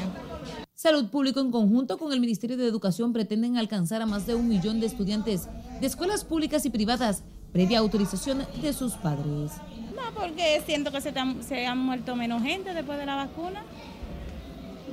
Salud 0.76 1.10
Público 1.10 1.40
en 1.40 1.50
conjunto 1.50 1.98
con 1.98 2.14
el 2.14 2.20
Ministerio 2.20 2.56
de 2.58 2.68
Educación 2.68 3.12
pretenden 3.12 3.58
alcanzar 3.58 4.02
a 4.04 4.06
más 4.06 4.28
de 4.28 4.36
un 4.36 4.48
millón 4.48 4.80
de 4.80 4.86
estudiantes 4.86 5.48
de 5.82 5.88
escuelas 5.88 6.24
públicas 6.24 6.66
y 6.66 6.70
privadas 6.70 7.24
previa 7.52 7.80
autorización 7.80 8.46
de 8.62 8.74
sus 8.74 8.94
padres. 8.94 9.54
No, 9.96 10.14
porque 10.14 10.62
siento 10.66 10.92
que 10.92 11.02
se, 11.02 11.12
se 11.42 11.66
han 11.66 11.80
muerto 11.80 12.16
menos 12.16 12.44
gente 12.44 12.74
después 12.74 13.00
de 13.00 13.08
la 13.08 13.16
vacuna. 13.16 13.64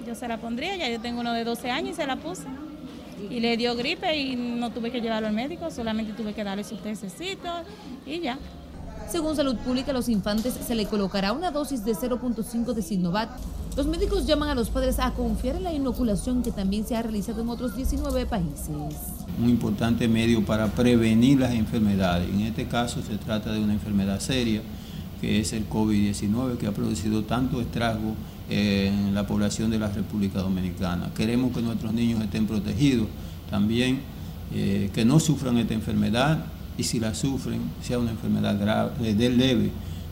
Yo 0.07 0.15
se 0.15 0.27
la 0.29 0.39
pondría, 0.39 0.77
ya 0.77 0.89
yo 0.89 1.01
tengo 1.01 1.21
uno 1.21 1.33
de 1.35 1.45
12 1.45 1.71
años 1.71 1.91
y 1.91 1.95
se 1.95 2.07
la 2.07 2.17
puse. 2.17 2.47
Y 3.29 3.41
le 3.41 3.57
dio 3.57 3.75
gripe 3.77 4.17
y 4.17 4.37
no 4.37 4.71
tuve 4.71 4.91
que 4.91 5.01
llevarlo 5.01 5.29
al 5.29 5.35
médico, 5.35 5.71
solamente 5.71 6.13
tuve 6.15 6.33
que 6.33 6.45
darle 6.45 6.65
sus 6.65 6.83
tececitos 6.83 7.67
y 8.07 8.21
ya. 8.21 8.39
Según 9.15 9.37
Salud 9.37 9.55
Pública, 9.59 9.93
a 9.93 9.95
los 9.95 10.09
infantes 10.09 10.55
se 10.55 10.75
le 10.75 10.87
colocará 10.87 11.33
una 11.33 11.53
dosis 11.53 11.85
de 11.85 11.95
0.5 11.95 12.73
de 12.73 12.83
Sinovac. 12.83 13.31
Los 13.77 13.87
médicos 13.87 14.27
llaman 14.27 14.49
a 14.49 14.57
los 14.57 14.71
padres 14.71 14.99
a 14.99 15.13
confiar 15.13 15.55
en 15.55 15.63
la 15.63 15.73
inoculación 15.73 16.43
que 16.43 16.51
también 16.51 16.85
se 16.85 16.97
ha 16.97 17.03
realizado 17.03 17.41
en 17.41 17.49
otros 17.49 17.77
19 17.77 18.27
países. 18.27 18.71
Un 19.41 19.49
importante 19.49 20.09
medio 20.09 20.45
para 20.45 20.67
prevenir 20.67 21.39
las 21.39 21.53
enfermedades. 21.53 22.29
En 22.29 22.41
este 22.41 22.67
caso 22.67 23.03
se 23.03 23.17
trata 23.17 23.53
de 23.53 23.63
una 23.63 23.75
enfermedad 23.75 24.19
seria, 24.19 24.63
que 25.21 25.39
es 25.39 25.53
el 25.53 25.69
COVID-19, 25.69 26.57
que 26.57 26.67
ha 26.67 26.73
producido 26.73 27.23
tanto 27.23 27.61
estrago 27.61 28.17
en 28.51 29.15
la 29.15 29.29
población 29.29 29.71
de 29.71 29.79
la 29.79 29.91
República 29.91 30.41
Dominicana. 30.41 31.13
Queremos 31.15 31.55
que 31.55 31.63
nuestros 31.63 31.95
niños 31.95 32.21
estén 32.21 32.49
protegidos 32.49 33.07
también, 33.49 34.01
eh, 34.53 34.91
que 34.93 35.05
no 35.05 35.21
sufran 35.21 35.57
esta 35.59 35.73
enfermedad 35.73 36.47
y 36.77 36.85
si 36.85 37.01
la 37.01 37.15
sufren, 37.15 37.71
sea 37.83 37.99
una 37.99 38.11
enfermedad 38.11 38.59
grave, 38.59 39.15
de 39.15 39.31
leve, 39.31 39.71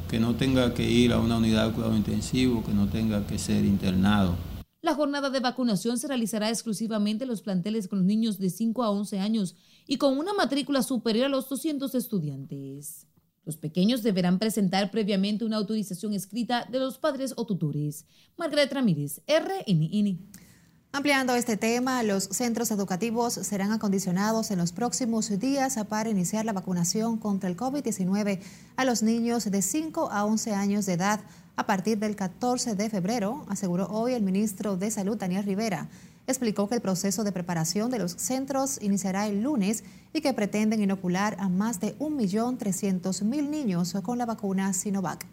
que 0.08 0.20
no 0.20 0.34
tenga 0.34 0.74
que 0.74 0.88
ir 0.88 1.12
a 1.12 1.18
una 1.18 1.38
unidad 1.38 1.68
de 1.68 1.72
cuidado 1.72 1.96
intensivo, 1.96 2.62
que 2.62 2.72
no 2.72 2.88
tenga 2.88 3.26
que 3.26 3.38
ser 3.38 3.64
internado. 3.64 4.36
La 4.82 4.94
jornada 4.94 5.30
de 5.30 5.40
vacunación 5.40 5.96
se 5.96 6.08
realizará 6.08 6.48
exclusivamente 6.48 7.24
en 7.24 7.30
los 7.30 7.40
planteles 7.40 7.86
con 7.88 8.00
los 8.00 8.06
niños 8.06 8.38
de 8.38 8.50
5 8.50 8.82
a 8.82 8.90
11 8.90 9.20
años 9.20 9.54
y 9.86 9.96
con 9.96 10.18
una 10.18 10.34
matrícula 10.34 10.82
superior 10.82 11.26
a 11.26 11.28
los 11.28 11.48
200 11.48 11.94
estudiantes. 11.94 13.06
Los 13.44 13.56
pequeños 13.56 14.02
deberán 14.02 14.38
presentar 14.38 14.90
previamente 14.90 15.44
una 15.44 15.56
autorización 15.56 16.14
escrita 16.14 16.66
de 16.70 16.78
los 16.78 16.98
padres 16.98 17.32
o 17.36 17.44
tutores. 17.44 18.06
Margaret 18.36 18.72
Ramírez, 18.72 19.20
RNN. 19.26 20.18
Ampliando 20.94 21.34
este 21.36 21.56
tema, 21.56 22.02
los 22.02 22.24
centros 22.24 22.70
educativos 22.70 23.32
serán 23.32 23.72
acondicionados 23.72 24.50
en 24.50 24.58
los 24.58 24.72
próximos 24.72 25.30
días 25.40 25.78
para 25.88 26.10
iniciar 26.10 26.44
la 26.44 26.52
vacunación 26.52 27.16
contra 27.16 27.48
el 27.48 27.56
COVID-19 27.56 28.40
a 28.76 28.84
los 28.84 29.02
niños 29.02 29.50
de 29.50 29.62
5 29.62 30.10
a 30.12 30.26
11 30.26 30.52
años 30.52 30.84
de 30.84 30.92
edad 30.92 31.20
a 31.56 31.64
partir 31.64 31.98
del 31.98 32.14
14 32.14 32.74
de 32.74 32.90
febrero, 32.90 33.46
aseguró 33.48 33.86
hoy 33.86 34.12
el 34.12 34.22
ministro 34.22 34.76
de 34.76 34.90
Salud, 34.90 35.16
Daniel 35.16 35.44
Rivera. 35.44 35.88
Explicó 36.26 36.68
que 36.68 36.74
el 36.74 36.82
proceso 36.82 37.24
de 37.24 37.32
preparación 37.32 37.90
de 37.90 37.98
los 37.98 38.12
centros 38.12 38.78
iniciará 38.82 39.26
el 39.26 39.42
lunes 39.42 39.84
y 40.12 40.20
que 40.20 40.34
pretenden 40.34 40.82
inocular 40.82 41.36
a 41.38 41.48
más 41.48 41.80
de 41.80 41.98
1.300.000 42.00 43.48
niños 43.48 43.94
con 44.02 44.18
la 44.18 44.26
vacuna 44.26 44.74
Sinovac. 44.74 45.24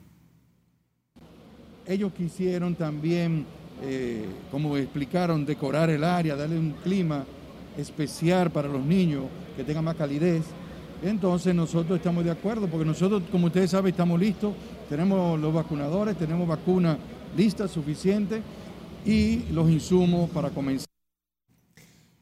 Ellos 1.85 2.13
quisieron 2.13 2.75
también 2.75 3.45
eh, 3.81 4.25
como 4.51 4.75
explicaron, 4.77 5.45
decorar 5.45 5.89
el 5.89 6.03
área, 6.03 6.35
darle 6.35 6.59
un 6.59 6.71
clima 6.83 7.25
especial 7.77 8.51
para 8.51 8.67
los 8.67 8.83
niños, 8.83 9.25
que 9.55 9.63
tenga 9.63 9.81
más 9.81 9.95
calidez. 9.95 10.43
Entonces 11.01 11.55
nosotros 11.55 11.97
estamos 11.97 12.25
de 12.25 12.31
acuerdo, 12.31 12.67
porque 12.67 12.85
nosotros, 12.85 13.23
como 13.31 13.47
ustedes 13.47 13.71
saben, 13.71 13.91
estamos 13.91 14.19
listos, 14.19 14.53
tenemos 14.89 15.39
los 15.39 15.53
vacunadores, 15.53 16.17
tenemos 16.17 16.47
vacunas 16.47 16.97
listas, 17.37 17.71
suficientes 17.71 18.41
y 19.05 19.43
los 19.51 19.69
insumos 19.69 20.29
para 20.29 20.49
comenzar. 20.49 20.85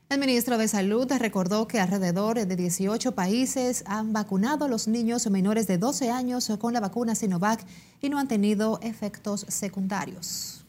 El 0.10 0.20
ministro 0.20 0.58
de 0.58 0.70
Salud 0.70 1.12
recordó 1.20 1.67
que 1.67 1.82
alrededor 1.82 2.46
de 2.46 2.56
18 2.56 3.13
países 3.13 3.84
han 3.88 4.13
vacunado 4.13 4.65
a 4.65 4.67
los 4.70 4.88
niños 4.88 5.30
menores 5.30 5.67
de 5.67 5.78
12 5.78 6.12
años 6.12 6.50
con 6.60 6.72
la 6.72 6.80
vacuna 6.80 7.13
Sinovac 7.13 7.65
y 8.00 8.10
no 8.10 8.17
han 8.17 8.30
tenido 8.30 8.80
efectos 8.82 9.46
secundarios. 9.50 10.67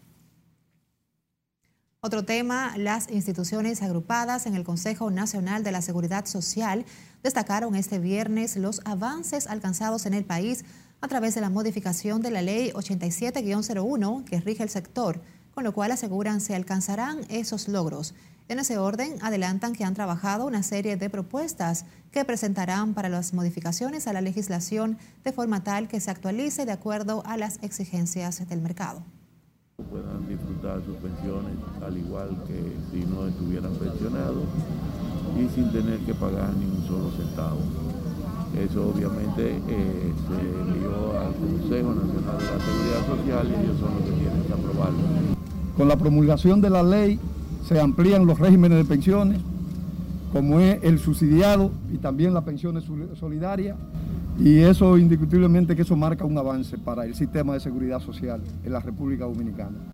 Otro 2.01 2.25
tema, 2.25 2.79
las 2.79 3.11
instituciones 3.11 3.83
agrupadas 3.83 4.47
en 4.47 4.55
el 4.55 4.63
Consejo 4.63 5.11
Nacional 5.11 5.65
de 5.65 5.73
la 5.73 5.83
Seguridad 5.83 6.27
Social 6.27 6.87
destacaron 7.25 7.75
este 7.75 7.99
viernes 7.99 8.57
los 8.57 8.83
avances 8.85 9.49
alcanzados 9.49 10.07
en 10.07 10.15
el 10.15 10.25
país 10.25 10.65
a 11.01 11.09
través 11.09 11.35
de 11.35 11.41
la 11.41 11.51
modificación 11.51 12.23
de 12.23 12.31
la 12.31 12.41
Ley 12.41 12.71
87-01 12.71 14.25
que 14.27 14.41
rige 14.41 14.63
el 14.63 14.69
sector, 14.69 15.21
con 15.53 15.65
lo 15.65 15.75
cual 15.75 15.91
aseguran 15.91 16.41
se 16.41 16.55
alcanzarán 16.55 17.27
esos 17.31 17.67
logros. 17.67 18.15
En 18.47 18.61
ese 18.61 18.79
orden, 18.79 19.17
adelantan 19.21 19.73
que 19.73 19.83
han 19.83 19.95
trabajado 19.95 20.47
una 20.47 20.63
serie 20.63 20.97
de 20.97 21.11
propuestas 21.11 21.85
que 22.13 22.25
presentarán 22.25 22.95
para 22.95 23.09
las 23.09 23.35
modificaciones 23.35 24.07
a 24.07 24.13
la 24.13 24.21
legislación 24.21 24.99
de 25.25 25.33
forma 25.33 25.65
tal 25.65 25.89
que 25.89 25.99
se 25.99 26.13
actualice 26.13 26.65
de 26.65 26.73
acuerdo 26.73 27.25
a 27.27 27.37
las 27.37 27.59
exigencias 27.61 28.49
del 28.49 28.61
mercado 28.61 29.03
puedan 29.85 30.27
disfrutar 30.29 30.83
sus 30.85 30.97
pensiones 30.97 31.55
al 31.87 31.97
igual 31.97 32.31
que 32.49 32.59
si 32.91 33.07
no 33.07 33.29
estuvieran 33.29 33.73
pensionados 33.75 34.43
y 35.39 35.49
sin 35.55 35.71
tener 35.71 36.01
que 36.01 36.15
pagar 36.15 36.51
ni 36.55 36.67
un 36.67 36.85
solo 36.87 37.11
centavo. 37.17 37.61
Eso 38.59 38.89
obviamente 38.89 39.57
eh, 39.69 40.13
se 40.27 40.73
envió 40.73 41.19
al 41.19 41.33
Consejo 41.33 41.95
Nacional 41.95 42.39
de 42.39 42.45
la 42.45 42.59
Seguridad 42.59 43.07
Social 43.07 43.47
y 43.47 43.65
ellos 43.65 43.79
son 43.79 43.95
los 43.95 44.03
que 44.03 44.11
tienen 44.19 44.43
que 44.43 44.53
aprobarlo. 44.53 44.99
Con 45.77 45.89
la 45.89 45.97
promulgación 45.97 46.61
de 46.61 46.71
la 46.71 46.83
ley 46.83 47.21
se 47.65 47.81
amplían 47.81 48.27
los 48.27 48.41
regímenes 48.41 48.79
de 48.79 48.85
pensiones, 48.85 49.41
como 50.33 50.59
es 50.59 50.83
el 50.83 50.99
subsidiado 50.99 51.71
y 51.95 51.99
también 51.99 52.35
las 52.35 52.43
pensiones 52.43 52.83
solidarias, 53.19 53.77
y 54.39 54.61
eso 54.61 54.97
indiscutiblemente 54.97 55.75
que 55.75 55.83
eso 55.83 55.97
marca 55.97 56.25
un 56.25 56.39
avance 56.39 56.79
para 56.79 57.05
el 57.05 57.15
sistema 57.15 57.55
de 57.55 57.61
seguridad 57.61 58.01
social 58.01 58.43
en 58.65 58.73
la 58.73 58.81
República 58.81 59.25
Dominicana. 59.25 59.93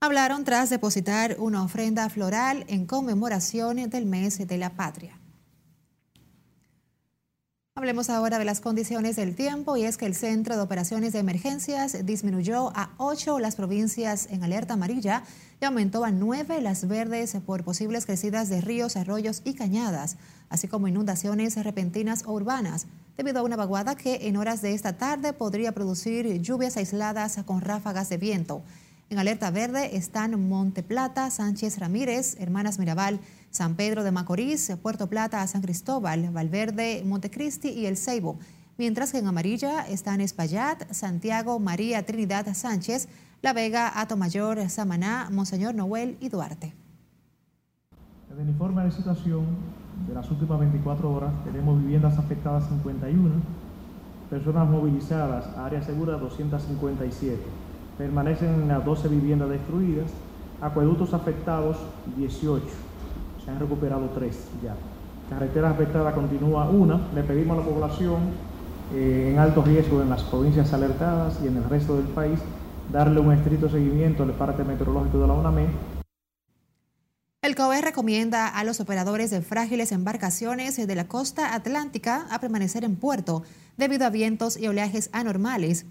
Hablaron 0.00 0.44
tras 0.44 0.70
depositar 0.70 1.36
una 1.38 1.62
ofrenda 1.62 2.08
floral 2.08 2.64
en 2.68 2.86
conmemoración 2.86 3.88
del 3.88 4.06
mes 4.06 4.46
de 4.46 4.58
la 4.58 4.70
patria. 4.70 5.18
Hablemos 7.74 8.08
ahora 8.08 8.38
de 8.38 8.46
las 8.46 8.60
condiciones 8.60 9.16
del 9.16 9.34
tiempo 9.34 9.76
y 9.76 9.84
es 9.84 9.98
que 9.98 10.06
el 10.06 10.14
Centro 10.14 10.56
de 10.56 10.62
Operaciones 10.62 11.12
de 11.12 11.18
Emergencias 11.18 12.06
disminuyó 12.06 12.72
a 12.74 12.90
ocho 12.96 13.38
las 13.38 13.54
provincias 13.54 14.28
en 14.30 14.42
alerta 14.42 14.74
amarilla 14.74 15.24
y 15.60 15.64
aumentó 15.66 16.04
a 16.04 16.10
nueve 16.10 16.62
las 16.62 16.88
verdes 16.88 17.36
por 17.44 17.64
posibles 17.64 18.06
crecidas 18.06 18.48
de 18.48 18.62
ríos, 18.62 18.96
arroyos 18.96 19.42
y 19.44 19.54
cañadas 19.54 20.16
así 20.48 20.68
como 20.68 20.88
inundaciones 20.88 21.62
repentinas 21.62 22.24
o 22.26 22.32
urbanas, 22.32 22.86
debido 23.16 23.40
a 23.40 23.42
una 23.42 23.56
vaguada 23.56 23.96
que 23.96 24.28
en 24.28 24.36
horas 24.36 24.62
de 24.62 24.74
esta 24.74 24.98
tarde 24.98 25.32
podría 25.32 25.72
producir 25.72 26.40
lluvias 26.40 26.76
aisladas 26.76 27.38
con 27.44 27.60
ráfagas 27.60 28.08
de 28.08 28.18
viento. 28.18 28.62
En 29.08 29.18
alerta 29.18 29.50
verde 29.50 29.96
están 29.96 30.48
Monte 30.48 30.82
Plata, 30.82 31.30
Sánchez 31.30 31.78
Ramírez, 31.78 32.36
Hermanas 32.40 32.78
Mirabal, 32.78 33.20
San 33.50 33.76
Pedro 33.76 34.02
de 34.02 34.10
Macorís, 34.10 34.72
Puerto 34.82 35.08
Plata, 35.08 35.46
San 35.46 35.62
Cristóbal, 35.62 36.30
Valverde, 36.30 37.02
Montecristi 37.06 37.68
y 37.68 37.86
El 37.86 37.96
Ceibo. 37.96 38.38
Mientras 38.78 39.12
que 39.12 39.18
en 39.18 39.28
amarilla 39.28 39.86
están 39.86 40.20
Espaillat, 40.20 40.92
Santiago, 40.92 41.60
María 41.60 42.04
Trinidad 42.04 42.52
Sánchez, 42.52 43.08
La 43.42 43.52
Vega, 43.52 43.92
Mayor, 44.16 44.68
Samaná, 44.68 45.28
Monseñor 45.30 45.74
Noel 45.74 46.18
y 46.20 46.28
Duarte. 46.28 46.74
El 48.36 48.48
informe 48.48 48.84
de 48.84 48.90
situación 48.90 49.46
de 50.06 50.14
las 50.14 50.30
últimas 50.30 50.58
24 50.60 51.10
horas 51.10 51.32
tenemos 51.44 51.80
viviendas 51.80 52.18
afectadas 52.18 52.68
51, 52.68 53.30
personas 54.28 54.68
movilizadas 54.68 55.46
a 55.56 55.66
área 55.66 55.82
segura 55.82 56.18
257, 56.18 57.40
permanecen 57.96 58.68
las 58.68 58.84
12 58.84 59.08
viviendas 59.08 59.48
destruidas, 59.48 60.10
acueductos 60.60 61.14
afectados 61.14 61.78
18, 62.16 62.64
se 63.44 63.50
han 63.50 63.58
recuperado 63.58 64.10
3 64.14 64.48
ya. 64.62 64.74
Carreteras 65.30 65.72
afectadas 65.72 66.14
continúa 66.14 66.68
una, 66.68 67.00
le 67.14 67.22
pedimos 67.22 67.58
a 67.58 67.60
la 67.60 67.66
población 67.66 68.20
eh, 68.94 69.30
en 69.32 69.38
alto 69.40 69.62
riesgo 69.62 70.00
en 70.00 70.10
las 70.10 70.22
provincias 70.22 70.72
alertadas 70.72 71.40
y 71.42 71.48
en 71.48 71.56
el 71.56 71.64
resto 71.64 71.96
del 71.96 72.06
país, 72.06 72.38
darle 72.92 73.18
un 73.18 73.32
estricto 73.32 73.68
seguimiento 73.68 74.22
al 74.22 74.30
parte 74.30 74.62
meteorológico 74.62 75.18
de 75.18 75.26
la 75.26 75.32
UNAME. 75.32 75.66
El 77.46 77.54
COE 77.54 77.80
recomienda 77.80 78.48
a 78.48 78.64
los 78.64 78.80
operadores 78.80 79.30
de 79.30 79.40
frágiles 79.40 79.92
embarcaciones 79.92 80.84
de 80.84 80.94
la 80.96 81.06
costa 81.06 81.54
atlántica 81.54 82.26
a 82.28 82.40
permanecer 82.40 82.82
en 82.82 82.96
puerto 82.96 83.44
debido 83.76 84.04
a 84.04 84.10
vientos 84.10 84.56
y 84.56 84.66
oleajes 84.66 85.10
anormales 85.12 85.86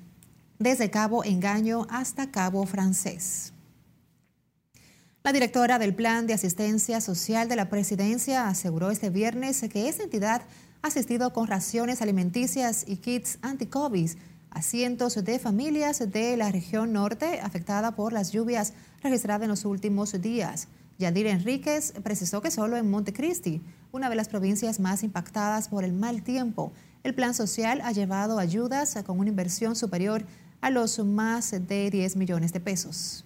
desde 0.59 0.91
Cabo 0.91 1.23
Engaño 1.23 1.87
hasta 1.89 2.29
Cabo 2.29 2.65
Francés. 2.65 3.53
La 5.23 5.31
directora 5.31 5.79
del 5.79 5.95
Plan 5.95 6.27
de 6.27 6.33
Asistencia 6.33 6.99
Social 6.99 7.47
de 7.47 7.55
la 7.55 7.69
Presidencia 7.69 8.49
aseguró 8.49 8.91
este 8.91 9.09
viernes 9.09 9.61
que 9.71 9.87
esta 9.87 10.03
entidad 10.03 10.41
ha 10.81 10.87
asistido 10.89 11.31
con 11.31 11.47
raciones 11.47 12.01
alimenticias 12.01 12.83
y 12.85 12.97
kits 12.97 13.39
anti-COVID 13.41 14.11
a 14.49 14.61
cientos 14.61 15.23
de 15.23 15.39
familias 15.39 16.11
de 16.11 16.35
la 16.35 16.51
región 16.51 16.91
norte 16.91 17.39
afectada 17.39 17.95
por 17.95 18.11
las 18.11 18.33
lluvias 18.33 18.73
registradas 19.01 19.43
en 19.43 19.49
los 19.51 19.63
últimos 19.63 20.21
días. 20.21 20.67
Yadir 20.97 21.27
Enríquez 21.27 21.93
precisó 22.03 22.41
que 22.41 22.51
solo 22.51 22.77
en 22.77 22.89
Montecristi, 22.89 23.61
una 23.91 24.09
de 24.09 24.15
las 24.15 24.29
provincias 24.29 24.79
más 24.79 25.03
impactadas 25.03 25.67
por 25.67 25.83
el 25.83 25.91
mal 25.91 26.23
tiempo, 26.23 26.71
el 27.03 27.13
plan 27.13 27.33
social 27.33 27.81
ha 27.83 27.91
llevado 27.91 28.39
ayudas 28.39 28.97
con 29.05 29.19
una 29.19 29.29
inversión 29.29 29.75
superior 29.75 30.25
a 30.61 30.69
los 30.69 30.97
más 30.99 31.51
de 31.51 31.89
10 31.91 32.15
millones 32.15 32.53
de 32.53 32.59
pesos. 32.61 33.25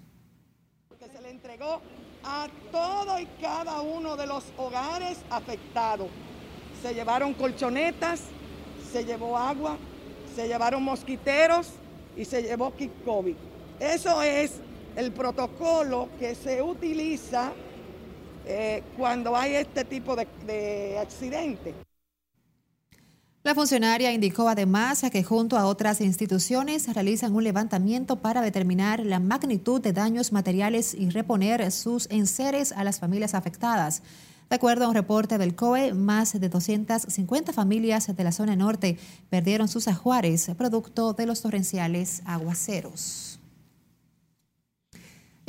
Que 1.00 1.08
se 1.08 1.22
le 1.22 1.30
entregó 1.30 1.80
a 2.24 2.48
todo 2.72 3.20
y 3.20 3.28
cada 3.40 3.82
uno 3.82 4.18
de 4.18 4.26
los 4.26 4.44
hogares 4.58 5.20
afectados. 5.30 6.08
Se 6.82 6.94
llevaron 6.94 7.34
colchonetas, 7.34 8.22
se 8.92 9.06
llevó 9.06 9.38
agua, 9.38 9.78
se 10.36 10.48
llevaron 10.48 10.84
mosquiteros 10.84 11.70
y 12.18 12.26
se 12.26 12.42
llevó 12.42 12.74
COVID. 13.06 13.36
Eso 13.80 14.22
es 14.22 14.60
el 15.00 15.14
protocolo 15.14 16.10
que 16.20 16.36
se 16.36 16.62
utiliza 16.62 17.54
eh, 18.46 18.84
cuando 18.98 19.34
hay 19.34 19.56
este 19.56 19.86
tipo 19.86 20.14
de, 20.14 20.28
de. 20.46 21.74
La 23.44 23.56
funcionaria 23.56 24.12
indicó 24.12 24.50
además 24.50 25.02
que 25.10 25.24
junto 25.24 25.58
a 25.58 25.68
otras 25.68 26.02
instituciones 26.02 26.94
realizan 26.94 27.34
un 27.34 27.46
levantamiento 27.46 28.18
para 28.18 28.42
determinar 28.42 29.00
la 29.00 29.22
magnitud 29.22 29.80
de 29.80 29.94
daños 29.94 30.34
materiales 30.34 30.94
y 30.94 31.10
reponer 31.10 31.72
sus 31.72 32.08
enseres 32.12 32.74
a 32.74 32.84
las 32.84 33.00
familias 33.00 33.34
afectadas. 33.34 34.04
De 34.50 34.58
acuerdo 34.58 34.84
a 34.84 34.90
un 34.90 34.96
reporte 34.96 35.38
del 35.38 35.56
COE, 35.56 35.94
más 35.94 36.38
de 36.38 36.50
250 36.50 37.54
familias 37.54 38.14
de 38.14 38.24
la 38.24 38.34
zona 38.34 38.58
norte 38.58 38.98
perdieron 39.30 39.70
sus 39.70 39.88
ajuares 39.88 40.52
producto 40.58 41.14
de 41.14 41.26
los 41.26 41.42
torrenciales 41.42 42.22
aguaceros. 42.26 43.39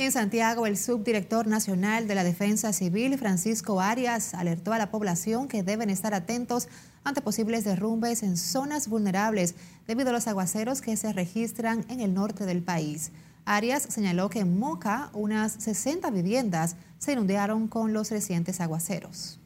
En 0.01 0.11
Santiago, 0.11 0.65
el 0.65 0.79
subdirector 0.79 1.45
nacional 1.45 2.07
de 2.07 2.15
la 2.15 2.23
Defensa 2.23 2.73
Civil, 2.73 3.19
Francisco 3.19 3.81
Arias, 3.81 4.33
alertó 4.33 4.73
a 4.73 4.79
la 4.79 4.89
población 4.89 5.47
que 5.47 5.61
deben 5.61 5.91
estar 5.91 6.15
atentos 6.15 6.69
ante 7.03 7.21
posibles 7.21 7.65
derrumbes 7.65 8.23
en 8.23 8.35
zonas 8.35 8.87
vulnerables 8.87 9.53
debido 9.85 10.09
a 10.09 10.13
los 10.13 10.25
aguaceros 10.25 10.81
que 10.81 10.97
se 10.97 11.13
registran 11.13 11.85
en 11.87 11.99
el 11.99 12.15
norte 12.15 12.47
del 12.47 12.63
país. 12.63 13.11
Arias 13.45 13.83
señaló 13.89 14.31
que 14.31 14.39
en 14.39 14.57
Moca 14.57 15.11
unas 15.13 15.51
60 15.51 16.09
viviendas 16.09 16.77
se 16.97 17.13
inundaron 17.13 17.67
con 17.67 17.93
los 17.93 18.09
recientes 18.09 18.59
aguaceros. 18.59 19.39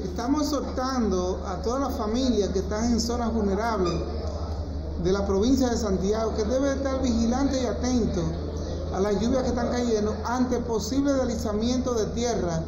Estamos 0.00 0.42
exhortando 0.42 1.44
a 1.44 1.60
todas 1.62 1.90
las 1.90 1.98
familias 1.98 2.50
que 2.50 2.60
están 2.60 2.92
en 2.92 3.00
zonas 3.00 3.34
vulnerables 3.34 3.94
de 5.02 5.10
la 5.10 5.26
provincia 5.26 5.68
de 5.70 5.76
Santiago 5.76 6.36
que 6.36 6.44
deben 6.44 6.78
estar 6.78 7.02
vigilantes 7.02 7.60
y 7.60 7.66
atentos 7.66 8.47
a 8.94 9.00
las 9.00 9.20
lluvias 9.20 9.42
que 9.42 9.48
están 9.48 9.70
cayendo 9.70 10.16
ante 10.24 10.58
posibles 10.58 11.16
deslizamientos 11.16 11.98
de 11.98 12.06
tierra 12.14 12.62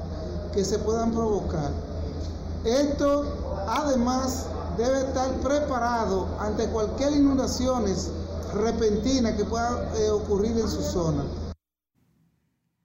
que 0.52 0.64
se 0.64 0.78
puedan 0.78 1.10
provocar. 1.12 1.70
Esto 2.64 3.24
además 3.68 4.46
debe 4.76 5.00
estar 5.00 5.30
preparado 5.40 6.28
ante 6.38 6.66
cualquier 6.66 7.12
inundaciones 7.12 8.10
repentina 8.54 9.36
que 9.36 9.44
pueda 9.44 9.90
eh, 9.96 10.10
ocurrir 10.10 10.52
en 10.58 10.68
su 10.68 10.82
zona. 10.82 11.24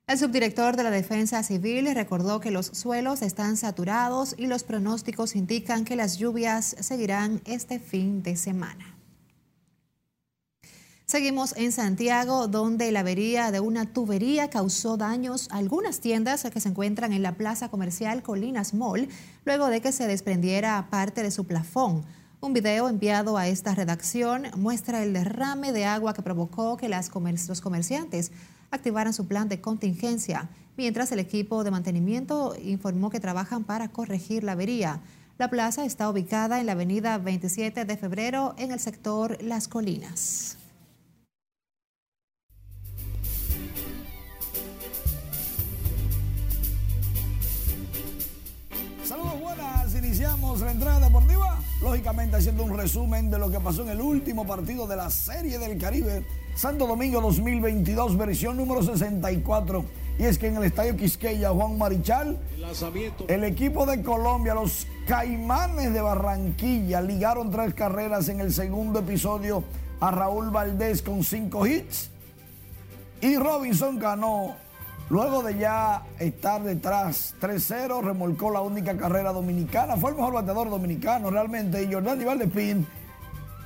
El 0.07 0.19
subdirector 0.19 0.75
de 0.75 0.83
la 0.83 0.91
Defensa 0.91 1.41
Civil 1.41 1.91
recordó 1.95 2.39
que 2.39 2.51
los 2.51 2.67
suelos 2.67 3.23
están 3.23 3.57
saturados 3.57 4.35
y 4.37 4.45
los 4.45 4.63
pronósticos 4.63 5.35
indican 5.35 5.83
que 5.83 5.95
las 5.95 6.17
lluvias 6.17 6.75
seguirán 6.79 7.41
este 7.45 7.79
fin 7.79 8.21
de 8.21 8.35
semana. 8.35 8.94
Seguimos 11.15 11.55
en 11.55 11.71
Santiago, 11.71 12.49
donde 12.49 12.91
la 12.91 12.99
avería 12.99 13.49
de 13.49 13.61
una 13.61 13.85
tubería 13.85 14.49
causó 14.49 14.97
daños 14.97 15.47
a 15.49 15.59
algunas 15.59 16.01
tiendas 16.01 16.43
que 16.43 16.59
se 16.59 16.67
encuentran 16.67 17.13
en 17.13 17.23
la 17.23 17.35
plaza 17.35 17.69
comercial 17.69 18.21
Colinas 18.21 18.73
Mall, 18.73 19.07
luego 19.45 19.67
de 19.67 19.79
que 19.79 19.93
se 19.93 20.07
desprendiera 20.07 20.89
parte 20.89 21.23
de 21.23 21.31
su 21.31 21.45
plafón. 21.45 22.03
Un 22.41 22.51
video 22.51 22.89
enviado 22.89 23.37
a 23.37 23.47
esta 23.47 23.73
redacción 23.73 24.47
muestra 24.57 25.03
el 25.03 25.13
derrame 25.13 25.71
de 25.71 25.85
agua 25.85 26.13
que 26.13 26.21
provocó 26.21 26.75
que 26.75 26.89
las 26.89 27.09
los 27.47 27.61
comerciantes 27.61 28.33
activaran 28.69 29.13
su 29.13 29.25
plan 29.25 29.47
de 29.47 29.61
contingencia, 29.61 30.49
mientras 30.75 31.13
el 31.13 31.19
equipo 31.19 31.63
de 31.63 31.71
mantenimiento 31.71 32.57
informó 32.61 33.09
que 33.09 33.21
trabajan 33.21 33.63
para 33.63 33.87
corregir 33.87 34.43
la 34.43 34.51
avería. 34.51 34.99
La 35.37 35.49
plaza 35.49 35.85
está 35.85 36.09
ubicada 36.09 36.59
en 36.59 36.65
la 36.65 36.73
avenida 36.73 37.17
27 37.19 37.85
de 37.85 37.95
febrero 37.95 38.53
en 38.57 38.73
el 38.73 38.81
sector 38.81 39.41
Las 39.41 39.69
Colinas. 39.69 40.57
Iniciamos 50.15 50.61
la 50.61 50.71
entrada 50.71 51.01
deportiva, 51.01 51.59
lógicamente 51.81 52.37
haciendo 52.37 52.63
un 52.63 52.77
resumen 52.77 53.29
de 53.29 53.37
lo 53.37 53.51
que 53.51 53.59
pasó 53.59 53.81
en 53.81 53.89
el 53.89 53.99
último 53.99 54.47
partido 54.47 54.87
de 54.87 54.95
la 54.95 55.09
Serie 55.09 55.59
del 55.59 55.77
Caribe, 55.77 56.25
Santo 56.55 56.87
Domingo 56.87 57.19
2022, 57.19 58.15
versión 58.15 58.55
número 58.55 58.81
64. 58.81 59.83
Y 60.17 60.23
es 60.23 60.37
que 60.37 60.47
en 60.47 60.55
el 60.55 60.63
Estadio 60.63 60.95
Quisqueya, 60.95 61.49
Juan 61.49 61.77
Marichal, 61.77 62.39
el 63.27 63.43
equipo 63.43 63.85
de 63.85 64.01
Colombia, 64.03 64.53
los 64.53 64.87
Caimanes 65.05 65.93
de 65.93 65.99
Barranquilla, 65.99 67.01
ligaron 67.01 67.51
tres 67.51 67.73
carreras 67.73 68.29
en 68.29 68.39
el 68.39 68.53
segundo 68.53 68.99
episodio 68.99 69.65
a 69.99 70.11
Raúl 70.11 70.49
Valdés 70.49 71.01
con 71.01 71.25
cinco 71.25 71.67
hits. 71.67 72.09
Y 73.19 73.35
Robinson 73.35 73.99
ganó 73.99 74.55
Luego 75.09 75.43
de 75.43 75.57
ya 75.59 76.01
estar 76.17 76.63
detrás 76.63 77.35
3-0, 77.39 78.01
remolcó 78.03 78.49
la 78.49 78.61
única 78.61 78.97
carrera 78.97 79.31
dominicana. 79.31 79.97
Fue 79.97 80.09
el 80.09 80.15
mejor 80.15 80.33
bateador 80.33 80.71
dominicano 80.71 81.29
realmente. 81.29 81.83
Y 81.83 81.93
Jordani 81.93 82.25
Valdespín, 82.25 82.87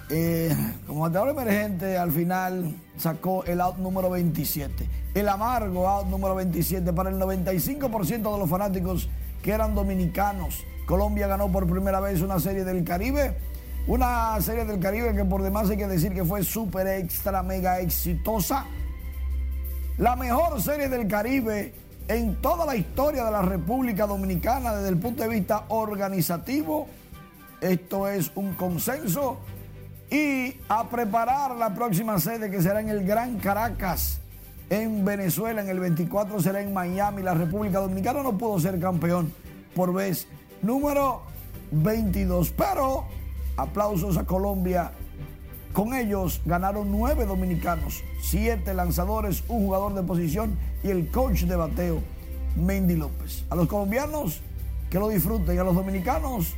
eh, 0.10 0.54
como 0.86 1.02
bateador 1.02 1.30
emergente, 1.30 1.98
al 1.98 2.12
final 2.12 2.76
sacó 2.98 3.46
el 3.46 3.62
out 3.62 3.78
número 3.78 4.10
27. 4.10 4.86
El 5.14 5.30
amargo 5.30 5.88
out 5.88 6.08
número 6.08 6.36
27 6.36 6.92
para 6.92 7.10
el 7.10 7.18
95% 7.18 8.34
de 8.34 8.40
los 8.40 8.50
fanáticos 8.50 9.10
que 9.42 9.54
eran 9.54 9.76
dominicanos. 9.76 10.66
Colombia 10.86 11.28
ganó 11.28 11.50
por 11.50 11.68
primera 11.68 12.02
vez 12.02 12.22
una 12.22 12.42
serie 12.42 12.66
del 12.66 12.84
Caribe. 12.84 13.38
Una 13.88 14.40
serie 14.42 14.66
del 14.66 14.82
Caribe 14.82 15.16
que 15.16 15.24
por 15.24 15.42
demás 15.42 15.70
hay 15.70 15.78
que 15.78 15.88
decir 15.88 16.14
que 16.14 16.26
fue 16.26 16.44
súper 16.44 16.86
extra, 16.88 17.42
mega 17.44 17.80
exitosa 17.80 18.66
la 20.00 20.16
mejor 20.16 20.62
serie 20.62 20.88
del 20.88 21.08
Caribe 21.08 21.74
en 22.08 22.38
toda 22.38 22.66
la 22.66 22.76
historia 22.76 23.26
de 23.26 23.32
la 23.32 23.42
República 23.42 24.08
Dominicana 24.08 24.74
desde 24.74 24.90
el 24.90 24.98
punto 24.98 25.24
de 25.24 25.30
vista 25.30 25.66
organizativo. 25.68 26.88
Esto 27.60 28.08
es 28.08 28.32
un 28.36 28.54
consenso. 28.54 29.40
Y 30.10 30.56
a 30.70 30.90
preparar 30.90 31.56
la 31.56 31.76
próxima 31.76 32.18
sede 32.18 32.50
que 32.50 32.62
será 32.62 32.80
en 32.80 32.90
el 32.90 33.06
Gran 33.06 33.38
Caracas, 33.40 34.22
en 34.70 35.04
Venezuela, 35.04 35.62
en 35.62 35.70
el 35.70 35.80
24 35.80 36.42
será 36.42 36.62
en 36.62 36.74
Miami. 36.74 37.22
La 37.22 37.34
República 37.34 37.80
Dominicana 37.80 38.24
no 38.24 38.38
pudo 38.38 38.58
ser 38.60 38.80
campeón 38.80 39.34
por 39.76 39.94
vez 39.94 40.28
número 40.62 41.24
22. 41.72 42.52
Pero 42.52 43.04
aplausos 43.58 44.18
a 44.18 44.24
Colombia 44.24 44.92
con 45.74 45.94
ellos 45.94 46.42
ganaron 46.46 46.92
nueve 46.92 47.26
dominicanos, 47.26 48.04
siete 48.22 48.74
lanzadores, 48.74 49.44
un 49.48 49.66
jugador 49.66 49.94
de 49.94 50.04
posición 50.04 50.58
y 50.84 50.90
el 50.90 51.10
coach 51.10 51.44
de 51.44 51.56
bateo, 51.56 52.02
Mendy 52.56 52.96
López. 52.96 53.44
A 53.50 53.56
los 53.56 53.68
colombianos 53.68 54.42
que 54.90 55.00
lo 55.00 55.10
disfruten 55.10 55.56
y 55.56 55.60
a 55.60 55.64
los 55.64 55.76
dominicanos, 55.76 56.54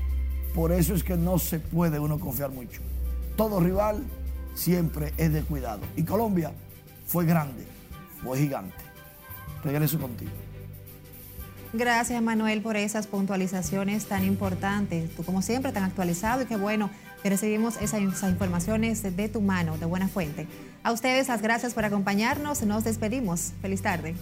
por 0.55 0.71
eso 0.71 0.93
es 0.93 1.03
que 1.03 1.17
no 1.17 1.39
se 1.39 1.59
puede 1.59 1.99
uno 1.99 2.19
confiar 2.19 2.51
mucho. 2.51 2.81
Todo 3.35 3.59
rival 3.59 4.03
siempre 4.53 5.13
es 5.17 5.33
de 5.33 5.43
cuidado. 5.43 5.81
Y 5.95 6.03
Colombia 6.03 6.51
fue 7.05 7.25
grande, 7.25 7.65
fue 8.23 8.37
gigante. 8.37 8.75
Regreso 9.63 9.99
contigo. 9.99 10.31
Gracias 11.73 12.21
Manuel 12.21 12.61
por 12.61 12.75
esas 12.75 13.07
puntualizaciones 13.07 14.05
tan 14.05 14.25
importantes. 14.25 15.15
Tú 15.15 15.23
como 15.23 15.41
siempre 15.41 15.71
tan 15.71 15.83
actualizado 15.83 16.41
y 16.41 16.45
qué 16.45 16.57
bueno 16.57 16.89
recibimos 17.29 17.77
esas, 17.81 18.01
esas 18.01 18.31
informaciones 18.31 19.03
de 19.03 19.29
tu 19.29 19.41
mano, 19.41 19.77
de 19.77 19.85
buena 19.85 20.07
fuente. 20.07 20.47
A 20.83 20.91
ustedes 20.91 21.27
las 21.27 21.41
gracias 21.41 21.73
por 21.73 21.85
acompañarnos. 21.85 22.63
Nos 22.63 22.83
despedimos. 22.83 23.53
Feliz 23.61 23.81
tarde. 23.81 24.15